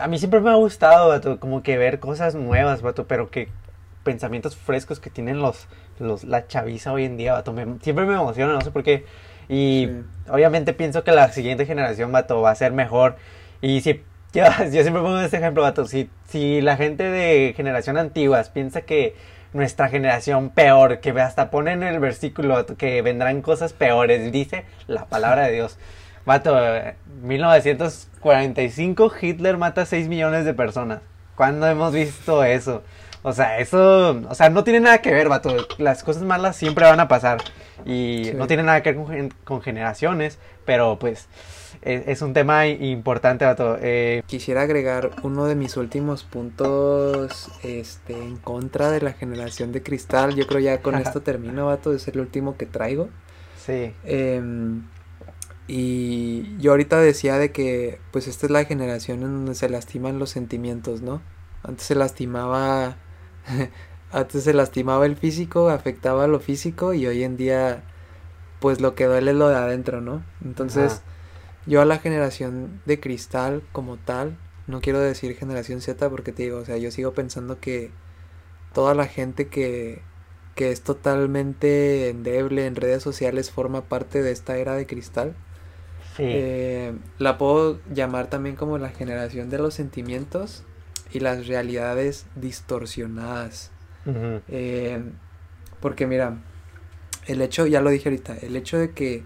[0.00, 3.48] A mí siempre me ha gustado, vato, como que ver cosas nuevas, vato, pero que
[4.04, 5.66] pensamientos frescos que tienen los,
[5.98, 7.52] los la chaviza hoy en día, vato.
[7.82, 9.06] siempre me emociona, no sé por qué.
[9.48, 9.88] Y
[10.28, 13.16] obviamente pienso que la siguiente generación, vato, va a ser mejor.
[13.60, 14.04] Y si
[14.72, 15.86] yo, siempre pongo este ejemplo, vato.
[15.86, 19.16] Si, si la gente de generación antiguas piensa que
[19.52, 25.06] nuestra generación peor, que hasta ponen en el versículo que vendrán cosas peores, dice la
[25.06, 25.78] palabra de Dios.
[26.26, 26.56] Vato,
[27.22, 31.00] 1945 Hitler mata a 6 millones de personas.
[31.36, 32.82] ¿Cuándo hemos visto eso?
[33.22, 35.54] O sea, eso, o sea, no tiene nada que ver, vato.
[35.78, 37.38] Las cosas malas siempre van a pasar.
[37.84, 41.28] Y no tiene nada que ver con generaciones, pero pues
[41.86, 43.76] es, un tema importante, vato.
[43.80, 49.82] Eh, Quisiera agregar uno de mis últimos puntos este, en contra de la generación de
[49.82, 50.34] cristal.
[50.34, 51.92] Yo creo ya con esto termino, vato.
[51.92, 53.08] Es el último que traigo.
[53.64, 53.92] Sí.
[54.04, 54.82] Em,
[55.68, 60.18] y yo ahorita decía de que pues esta es la generación en donde se lastiman
[60.18, 61.22] los sentimientos, ¿no?
[61.62, 62.96] Antes se lastimaba
[64.12, 67.82] antes se lastimaba el físico, afectaba lo físico y hoy en día
[68.60, 70.22] pues lo que duele es lo de adentro, ¿no?
[70.44, 71.02] Entonces,
[71.66, 76.44] yo a la generación de cristal como tal, no quiero decir generación Z porque te
[76.44, 77.90] digo, o sea, yo sigo pensando que
[78.72, 80.02] toda la gente que,
[80.54, 85.34] que es totalmente endeble en redes sociales forma parte de esta era de cristal.
[86.18, 90.64] Eh, la puedo llamar también como la generación de los sentimientos
[91.12, 93.70] y las realidades distorsionadas.
[94.48, 95.02] Eh,
[95.80, 96.38] porque mira,
[97.26, 99.24] el hecho, ya lo dije ahorita, el hecho de que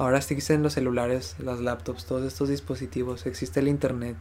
[0.00, 4.16] Ahora existen los celulares, las laptops, todos estos dispositivos, existe el internet.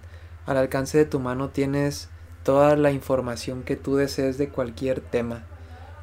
[0.46, 2.10] Al alcance de tu mano tienes
[2.44, 5.46] toda la información que tú desees de cualquier tema.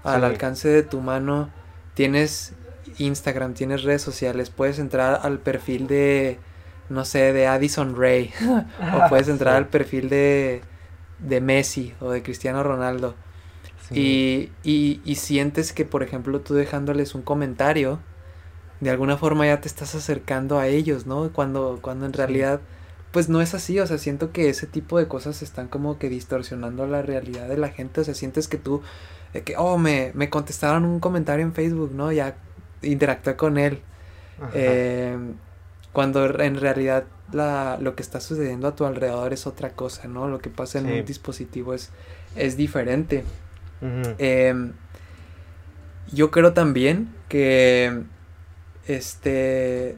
[0.02, 1.50] Al alcance de tu mano
[1.92, 2.54] tienes
[2.96, 6.38] Instagram, tienes redes sociales, puedes entrar al perfil de,
[6.88, 8.32] no sé, de Addison Ray,
[8.94, 10.62] o puedes entrar al perfil de,
[11.18, 13.14] de Messi o de Cristiano Ronaldo.
[13.90, 18.00] Y, y, y sientes que, por ejemplo, tú dejándoles un comentario,
[18.80, 21.32] de alguna forma ya te estás acercando a ellos, ¿no?
[21.32, 22.60] Cuando, cuando en realidad,
[23.10, 26.08] pues no es así, o sea, siento que ese tipo de cosas están como que
[26.08, 28.82] distorsionando la realidad de la gente, o sea, sientes que tú,
[29.44, 32.12] que, oh, me, me contestaron un comentario en Facebook, ¿no?
[32.12, 32.36] Ya
[32.82, 33.80] interactué con él.
[34.52, 35.16] Eh,
[35.92, 40.28] cuando en realidad la, lo que está sucediendo a tu alrededor es otra cosa, ¿no?
[40.28, 41.90] Lo que pasa en un dispositivo es,
[42.34, 43.24] es diferente.
[44.18, 44.72] Em,
[46.12, 48.02] yo creo también que
[48.86, 49.96] este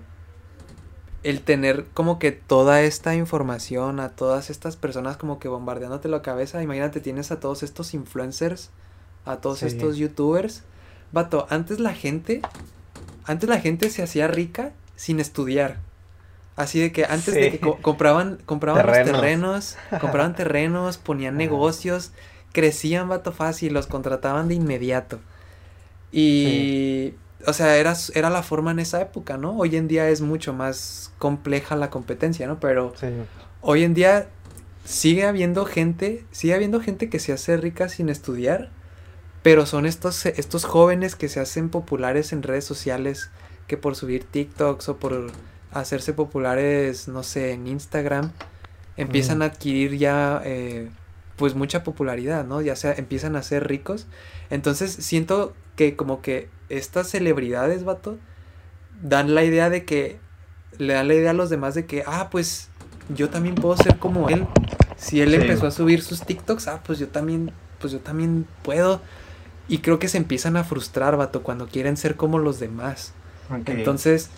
[1.22, 6.22] el tener como que toda esta información a todas estas personas como que bombardeándote la
[6.22, 8.70] cabeza, imagínate tienes a todos estos influencers,
[9.24, 10.62] a todos estos youtubers.
[11.12, 12.42] Vato, antes la gente
[13.24, 15.79] antes la gente se hacía rica sin estudiar.
[16.57, 19.07] Así de que antes de que compraban compraban terrenos.
[19.07, 22.12] los terrenos, compraban terrenos, ponían negocios,
[22.53, 25.20] crecían vato fácil, los contrataban de inmediato.
[26.11, 27.14] Y
[27.49, 29.57] o sea, era, era la forma en esa época, ¿no?
[29.57, 32.61] Hoy en día es mucho más compleja la competencia, ¿no?
[32.61, 32.93] Pero
[33.63, 34.29] hoy en día
[34.85, 38.71] sigue habiendo gente, sigue habiendo gente que se hace rica sin estudiar,
[39.43, 43.31] pero son estos, estos jóvenes que se hacen populares en redes sociales,
[43.67, 45.33] que por subir TikToks o por
[45.73, 48.31] hacerse populares, no sé, en Instagram,
[48.99, 50.91] empiezan a adquirir ya, eh,
[51.37, 52.61] pues, mucha popularidad, ¿no?
[52.61, 54.07] Ya sea, empiezan a ser ricos.
[54.51, 58.19] Entonces, siento que como que estas celebridades, vato,
[59.01, 60.19] dan la idea de que,
[60.77, 62.69] le dan la idea a los demás de que, ah, pues
[63.14, 64.45] yo también puedo ser como él.
[64.97, 69.00] Si él empezó a subir sus TikToks, ah, pues yo también, pues yo también puedo.
[69.69, 73.13] Y creo que se empiezan a frustrar, vato, cuando quieren ser como los demás.
[73.67, 74.31] Entonces,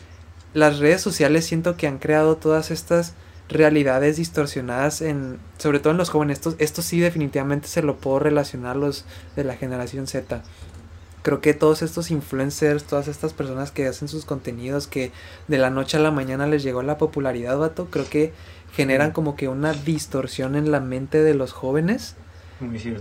[0.52, 3.14] las redes sociales siento que han creado todas estas
[3.48, 6.36] realidades distorsionadas en, sobre todo en los jóvenes.
[6.36, 9.06] Esto, esto sí definitivamente se lo puedo relacionar a los
[9.36, 10.42] de la generación Z
[11.22, 15.12] creo que todos estos influencers, todas estas personas que hacen sus contenidos, que
[15.48, 18.32] de la noche a la mañana les llegó la popularidad, vato, creo que
[18.72, 22.16] generan como que una distorsión en la mente de los jóvenes.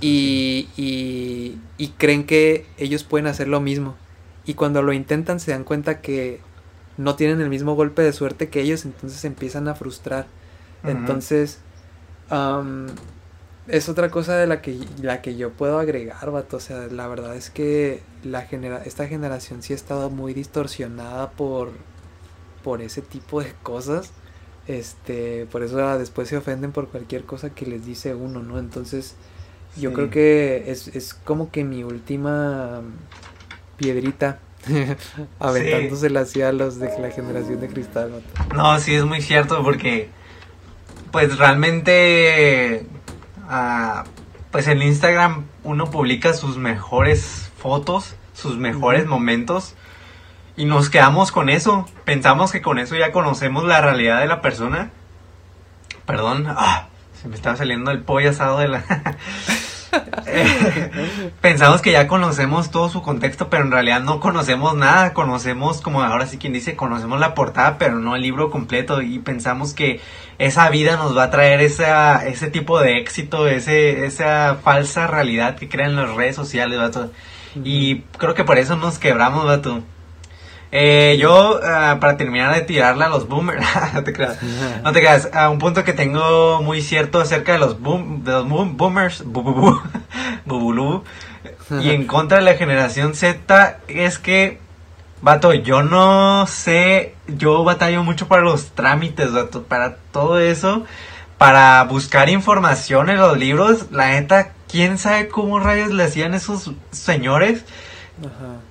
[0.01, 3.95] y, y, y creen que ellos pueden hacer lo mismo.
[4.45, 6.39] Y cuando lo intentan se dan cuenta que
[6.97, 10.27] no tienen el mismo golpe de suerte que ellos, entonces empiezan a frustrar.
[10.83, 11.59] Entonces,
[13.69, 16.57] es otra cosa de la que, la que yo puedo agregar, vato.
[16.57, 21.31] O sea, la verdad es que la genera esta generación sí ha estado muy distorsionada
[21.31, 21.71] por,
[22.63, 24.11] por ese tipo de cosas.
[24.67, 28.59] Este, por eso después se ofenden por cualquier cosa que les dice uno, ¿no?
[28.59, 29.15] Entonces,
[29.77, 32.81] yo creo que es, es como que mi última
[33.77, 34.39] piedrita
[35.39, 38.23] aventándosela así a los de la generación de cristal.
[38.55, 40.09] No, sí, es muy cierto porque,
[41.11, 42.85] pues realmente,
[44.51, 49.75] pues en Instagram uno publica sus mejores fotos, sus mejores momentos
[50.59, 51.87] y nos quedamos con eso.
[52.03, 54.91] Pensamos que con eso ya conocemos la realidad de la persona.
[56.05, 56.87] Perdón, ah,
[57.21, 58.83] se me estaba saliendo el pollo asado de la...
[61.41, 65.13] Pensamos que ya conocemos todo su contexto, pero en realidad no conocemos nada.
[65.13, 69.01] Conocemos, como ahora sí quien dice, conocemos la portada, pero no el libro completo.
[69.01, 70.01] Y pensamos que
[70.39, 75.55] esa vida nos va a traer esa, ese tipo de éxito, ese, esa falsa realidad
[75.55, 77.11] que crean las redes sociales, vato.
[77.63, 79.83] Y creo que por eso nos quebramos, vato.
[80.71, 84.37] Eh, yo, ah, para terminar de tirarle a los boomers, no te creas,
[84.83, 88.31] no te creas, a un punto que tengo muy cierto acerca de los, boom, de
[88.31, 89.23] los boomers,
[91.81, 94.59] y en contra de la generación Z, es que,
[95.21, 100.85] vato, yo no sé, yo batallo mucho para los trámites, vato, para todo eso,
[101.37, 106.71] para buscar información en los libros, la neta, quién sabe cómo rayos le hacían esos
[106.91, 107.63] señores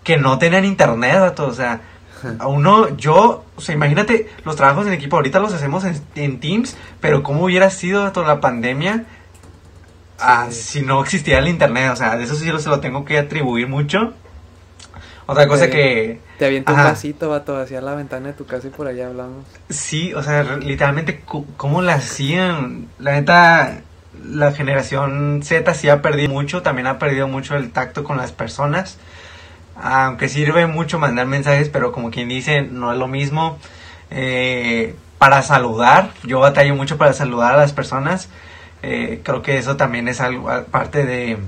[0.04, 1.80] que no tenían internet, o sea,
[2.38, 6.76] a uno, yo, o sea, imagínate, los trabajos en equipo ahorita los hacemos en, Teams,
[7.00, 9.06] pero cómo hubiera sido toda la pandemia
[10.18, 13.18] ah, si no existiera el internet, o sea, de eso sí se lo tengo que
[13.18, 14.14] atribuir mucho.
[15.26, 16.20] Otra cosa que...
[16.38, 19.44] Te aviento un vasito, vato, hacia la ventana de tu casa y por allá hablamos.
[19.68, 21.22] Sí, o sea, literalmente,
[21.56, 22.88] ¿cómo la hacían?
[22.98, 23.80] La neta,
[24.24, 28.32] la generación Z sí ha perdido mucho, también ha perdido mucho el tacto con las
[28.32, 28.98] personas
[29.80, 33.58] aunque sirve mucho mandar mensajes, pero como quien dice, no es lo mismo.
[34.10, 38.28] Eh, para saludar, yo batallo mucho para saludar a las personas.
[38.82, 41.38] Eh, creo que eso también es algo parte de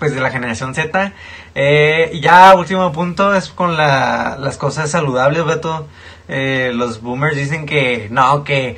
[0.00, 1.12] pues de la generación Z.
[1.54, 5.86] Eh, y ya último punto es con las cosas saludables, Beto.
[6.26, 8.76] los boomers dicen que no, que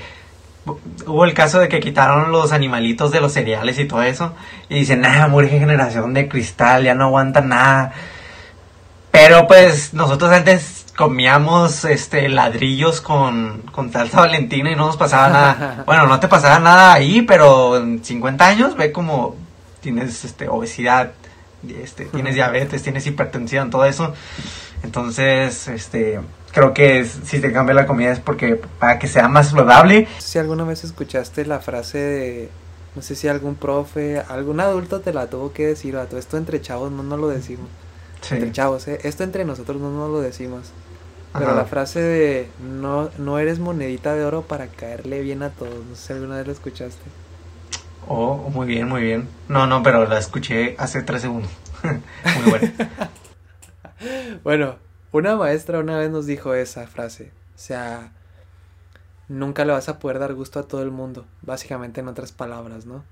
[1.06, 4.34] hubo el caso de que quitaron los animalitos de los cereales y todo eso.
[4.68, 7.92] Y dicen, ah, muere generación de cristal, ya no aguanta nada.
[9.10, 15.28] Pero pues nosotros antes comíamos este ladrillos con, con salsa valentina y no nos pasaba
[15.28, 15.82] nada.
[15.86, 19.36] bueno, no te pasaba nada ahí, pero en 50 años ve como
[19.83, 21.12] tienes este obesidad,
[21.68, 24.14] este, tienes diabetes, tienes hipertensión, todo eso.
[24.83, 26.20] Entonces, este,
[26.53, 30.09] creo que si te cambia la comida es porque para que sea más saludable.
[30.18, 32.49] Si alguna vez escuchaste la frase de,
[32.97, 36.39] no sé si algún profe, algún adulto te la tuvo que decir, a todo esto
[36.39, 37.68] entre chavos no, no lo decimos
[38.30, 39.01] entre chavos, ¿eh?
[39.03, 40.70] Esto entre nosotros no nos lo decimos.
[41.33, 45.74] Pero la frase de no, no eres monedita de oro para caerle bien a todos,
[45.87, 47.03] no sé si alguna vez lo escuchaste.
[48.09, 49.28] Oh, muy bien, muy bien.
[49.48, 51.50] No, no, pero la escuché hace tres segundos.
[51.82, 52.72] muy buena.
[54.44, 54.76] bueno,
[55.12, 57.30] una maestra una vez nos dijo esa frase.
[57.55, 58.12] O sea,
[59.28, 62.86] nunca le vas a poder dar gusto a todo el mundo, básicamente en otras palabras,
[62.86, 63.05] ¿no?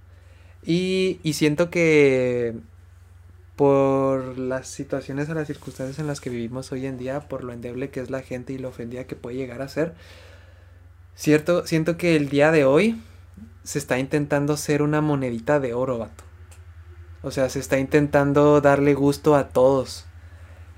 [0.65, 2.55] Y, y siento que
[3.57, 7.53] por las situaciones o las circunstancias en las que vivimos hoy en día, por lo
[7.53, 9.95] endeble que es la gente y lo ofendida que puede llegar a ser.
[11.15, 12.99] Cierto, siento que el día de hoy
[13.63, 16.25] se está intentando ser una monedita de oro, vato.
[17.23, 20.07] O sea, se está intentando darle gusto a todos.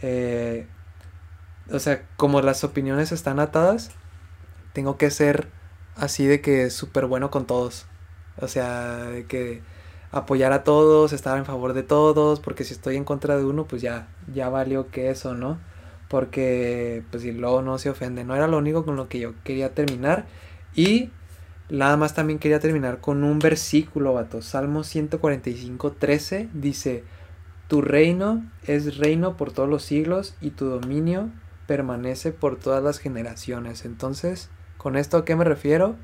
[0.02, 0.66] Eh,
[1.70, 3.90] o sea, como las opiniones están atadas,
[4.72, 5.48] tengo que ser
[5.96, 7.86] así de que súper bueno con todos.
[8.38, 9.62] O sea, de que
[10.10, 13.66] apoyar a todos, estar en favor de todos, porque si estoy en contra de uno,
[13.66, 15.58] pues ya, ya valió que eso, ¿no?
[16.08, 19.32] Porque, pues si luego no se ofende, no era lo único con lo que yo
[19.44, 20.26] quería terminar.
[20.74, 21.10] Y
[21.78, 24.42] nada más también quería terminar con un versículo, vato.
[24.42, 27.04] Salmo 145, 13 dice,
[27.68, 31.30] Tu reino es reino por todos los siglos y tu dominio
[31.66, 33.84] permanece por todas las generaciones.
[33.84, 35.96] Entonces, ¿con esto a qué me refiero?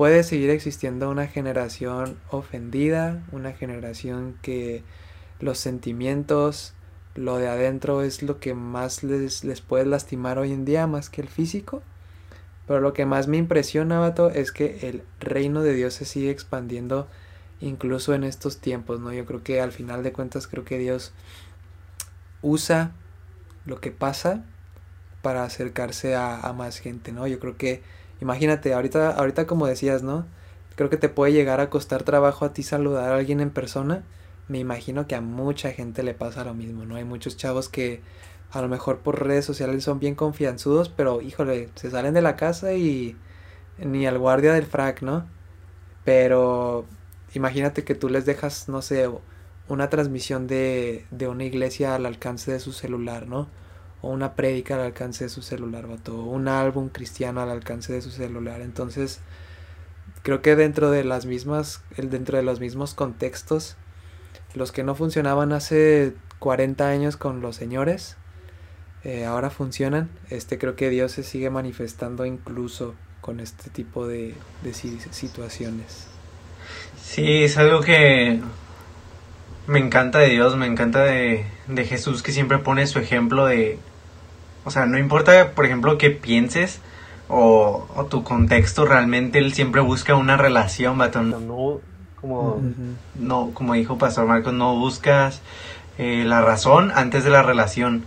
[0.00, 4.82] puede seguir existiendo una generación ofendida, una generación que
[5.40, 6.72] los sentimientos,
[7.14, 11.10] lo de adentro es lo que más les, les puede lastimar hoy en día, más
[11.10, 11.82] que el físico.
[12.70, 16.30] Pero lo que más me impresiona, Vato, es que el reino de Dios se sigue
[16.30, 17.08] expandiendo
[17.58, 19.12] incluso en estos tiempos, ¿no?
[19.12, 21.12] Yo creo que al final de cuentas creo que Dios
[22.42, 22.92] usa
[23.66, 24.44] lo que pasa
[25.20, 27.26] para acercarse a, a más gente, ¿no?
[27.26, 27.82] Yo creo que
[28.20, 30.24] imagínate, ahorita, ahorita como decías, ¿no?
[30.76, 34.04] Creo que te puede llegar a costar trabajo a ti saludar a alguien en persona.
[34.46, 36.94] Me imagino que a mucha gente le pasa lo mismo, ¿no?
[36.94, 38.00] Hay muchos chavos que
[38.52, 42.36] a lo mejor por redes sociales son bien confianzudos, pero híjole, se salen de la
[42.36, 43.16] casa y
[43.78, 45.26] ni al guardia del frac, ¿no?
[46.04, 46.84] Pero
[47.34, 49.08] imagínate que tú les dejas, no sé,
[49.68, 53.48] una transmisión de, de una iglesia al alcance de su celular, ¿no?
[54.02, 56.18] O una prédica al alcance de su celular, vato.
[56.18, 58.62] O un álbum cristiano al alcance de su celular.
[58.62, 59.20] Entonces,
[60.22, 63.76] creo que dentro de las mismas, dentro de los mismos contextos,
[64.54, 68.16] los que no funcionaban hace 40 años con los señores,
[69.04, 70.08] eh, ahora funcionan.
[70.28, 76.06] Este creo que Dios se sigue manifestando incluso con este tipo de, de situaciones.
[77.02, 78.40] Sí, es algo que
[79.66, 83.78] me encanta de Dios, me encanta de, de Jesús que siempre pone su ejemplo de...
[84.64, 86.80] O sea, no importa, por ejemplo, que pienses
[87.28, 91.80] o, tu contexto, realmente Él siempre busca una relación, No,
[92.20, 92.60] como,
[93.14, 95.40] no, como dijo Pastor Marcos, no buscas
[95.96, 98.04] eh, la razón antes de la relación.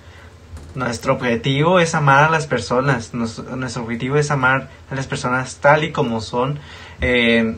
[0.76, 5.84] Nuestro objetivo es amar a las personas, nuestro, objetivo es amar a las personas tal
[5.84, 6.60] y como son.
[7.00, 7.56] Eh,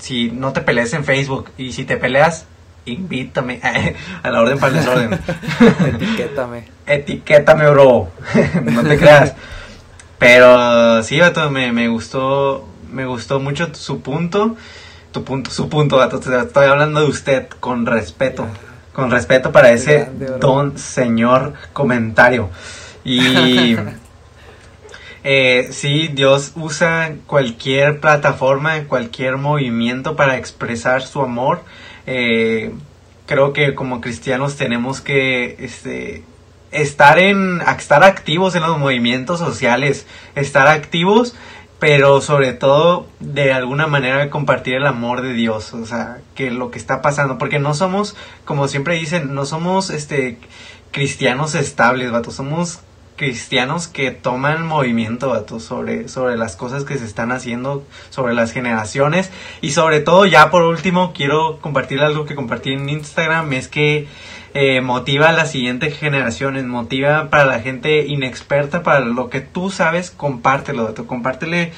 [0.00, 2.46] si no te pelees en Facebook y si te peleas,
[2.86, 3.60] invítame
[4.22, 5.20] a la orden para el desorden.
[5.94, 6.64] Etiquétame.
[6.86, 8.08] Etiquétame, bro.
[8.64, 9.34] no te creas.
[10.18, 14.56] Pero sí, vato, me, me gustó, me gustó mucho su punto.
[15.12, 16.18] Tu punto, su punto, vato.
[16.18, 18.46] Estoy hablando de usted con respeto.
[18.96, 20.08] Con respeto para ese
[20.40, 22.50] don señor comentario.
[23.04, 23.76] Y
[25.22, 31.60] eh, sí, Dios usa cualquier plataforma, cualquier movimiento para expresar su amor
[32.06, 32.72] eh,
[33.26, 36.22] creo que como cristianos tenemos que este,
[36.70, 41.34] estar, en, estar activos en los movimientos sociales, estar activos,
[41.78, 46.70] pero sobre todo de alguna manera compartir el amor de Dios, o sea, que lo
[46.70, 50.38] que está pasando, porque no somos, como siempre dicen, no somos este
[50.90, 52.80] cristianos estables, vato, somos
[53.16, 59.30] cristianos que toman movimiento sobre, sobre las cosas que se están haciendo, sobre las generaciones.
[59.60, 64.06] Y sobre todo ya por último quiero compartir algo que compartí en Instagram, es que
[64.58, 69.68] eh, motiva a las siguientes generaciones, motiva para la gente inexperta, para lo que tú
[69.70, 71.72] sabes, compártelo, compártele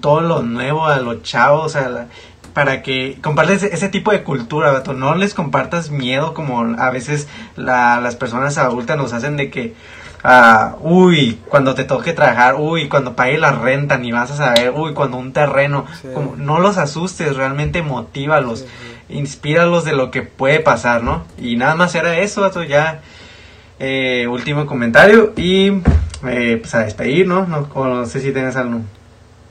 [0.00, 2.06] todo lo nuevo a los chavos, a
[2.54, 8.14] para que compartes ese tipo de cultura, no les compartas miedo como a veces las
[8.16, 9.74] personas adultas nos hacen de que
[10.22, 14.72] Ah, uy, cuando te toque trabajar, uy, cuando pague la renta, ni vas a saber,
[14.76, 18.66] uy, cuando un terreno, como, no los asustes, realmente motívalos,
[19.10, 21.24] inspíralos de lo que puede pasar, ¿no?
[21.38, 23.02] Y nada más era eso, ya,
[23.78, 25.82] eh, último comentario y
[26.26, 27.46] eh, pues a despedir, ¿no?
[27.46, 28.06] ¿no?
[28.06, 28.80] sé si tienes algo.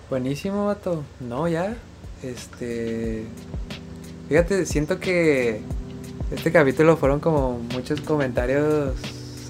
[0.10, 1.04] Buenísimo, vato.
[1.20, 1.76] No, ya,
[2.24, 3.26] este,
[4.28, 5.62] fíjate, siento que
[6.32, 8.94] este capítulo fueron como muchos comentarios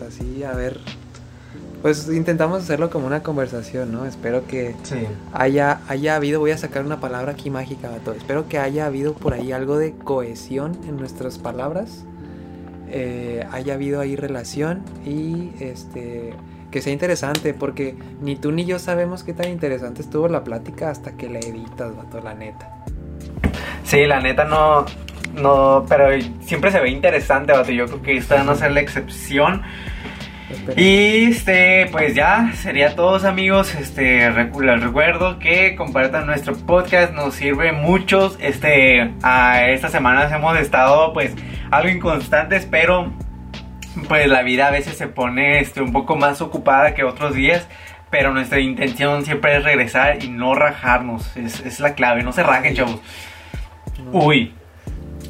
[0.01, 0.80] así, a ver,
[1.82, 4.05] pues intentamos hacerlo como una conversación, ¿no?
[4.05, 4.75] Espero que
[5.34, 8.15] haya, haya habido, voy a sacar una palabra aquí mágica, todo.
[8.15, 12.05] Espero que haya habido por ahí algo de cohesión en nuestras palabras.
[12.91, 16.34] Eh, haya habido ahí relación y este
[16.71, 20.91] que sea interesante, porque ni tú ni yo sabemos qué tan interesante estuvo la plática
[20.91, 22.84] hasta que la editas, vato, la neta.
[23.84, 24.86] Sí, la neta no,
[25.34, 26.09] no, pero
[26.41, 27.71] siempre se ve interesante, vato.
[27.71, 29.63] Yo creo que esta a ser la excepción.
[30.76, 33.76] Y este, pues ya sería todos amigos.
[33.76, 38.36] Este, les recuerdo que compartan nuestro podcast, nos sirve mucho.
[38.39, 41.36] Este, a estas semanas hemos estado pues
[41.72, 43.14] algo inconstantes, pero
[44.08, 47.68] pues la vida a veces se pone este, un poco más ocupada que otros días.
[48.10, 51.38] Pero nuestra intención siempre es regresar y no rajarnos.
[51.38, 53.00] Es, es la clave, no se rajen, chavos.
[54.12, 54.54] Uy,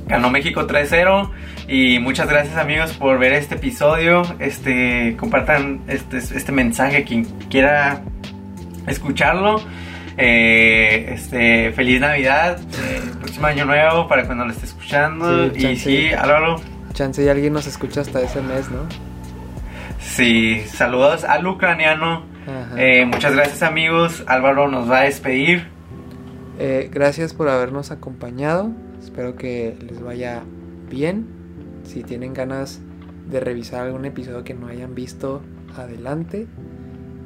[0.08, 1.30] ganó México 3-0.
[1.72, 4.24] Y muchas gracias amigos por ver este episodio.
[4.40, 8.02] Este, compartan este, este mensaje quien quiera
[8.88, 9.62] escucharlo.
[10.18, 15.46] Eh, este, feliz Navidad, eh, próximo año nuevo para cuando lo esté escuchando.
[15.56, 16.60] y sí, Álvaro.
[16.94, 18.80] Chance y alguien nos escucha hasta ese mes, ¿no?
[20.00, 22.26] Sí, saludos al ucraniano.
[22.78, 24.24] Eh, muchas gracias amigos.
[24.26, 25.68] Álvaro nos va a despedir.
[26.90, 28.72] gracias por habernos acompañado.
[29.00, 30.42] Espero que les vaya
[30.90, 31.39] bien.
[31.90, 32.82] Si tienen ganas
[33.32, 35.42] de revisar algún episodio que no hayan visto,
[35.76, 36.46] adelante.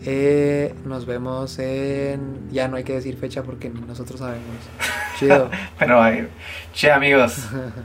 [0.06, 2.50] Eh, nos vemos en.
[2.50, 4.56] Ya no hay que decir fecha porque nosotros sabemos.
[5.20, 5.50] Chido.
[5.78, 6.02] Pero,
[6.74, 7.46] che, amigos.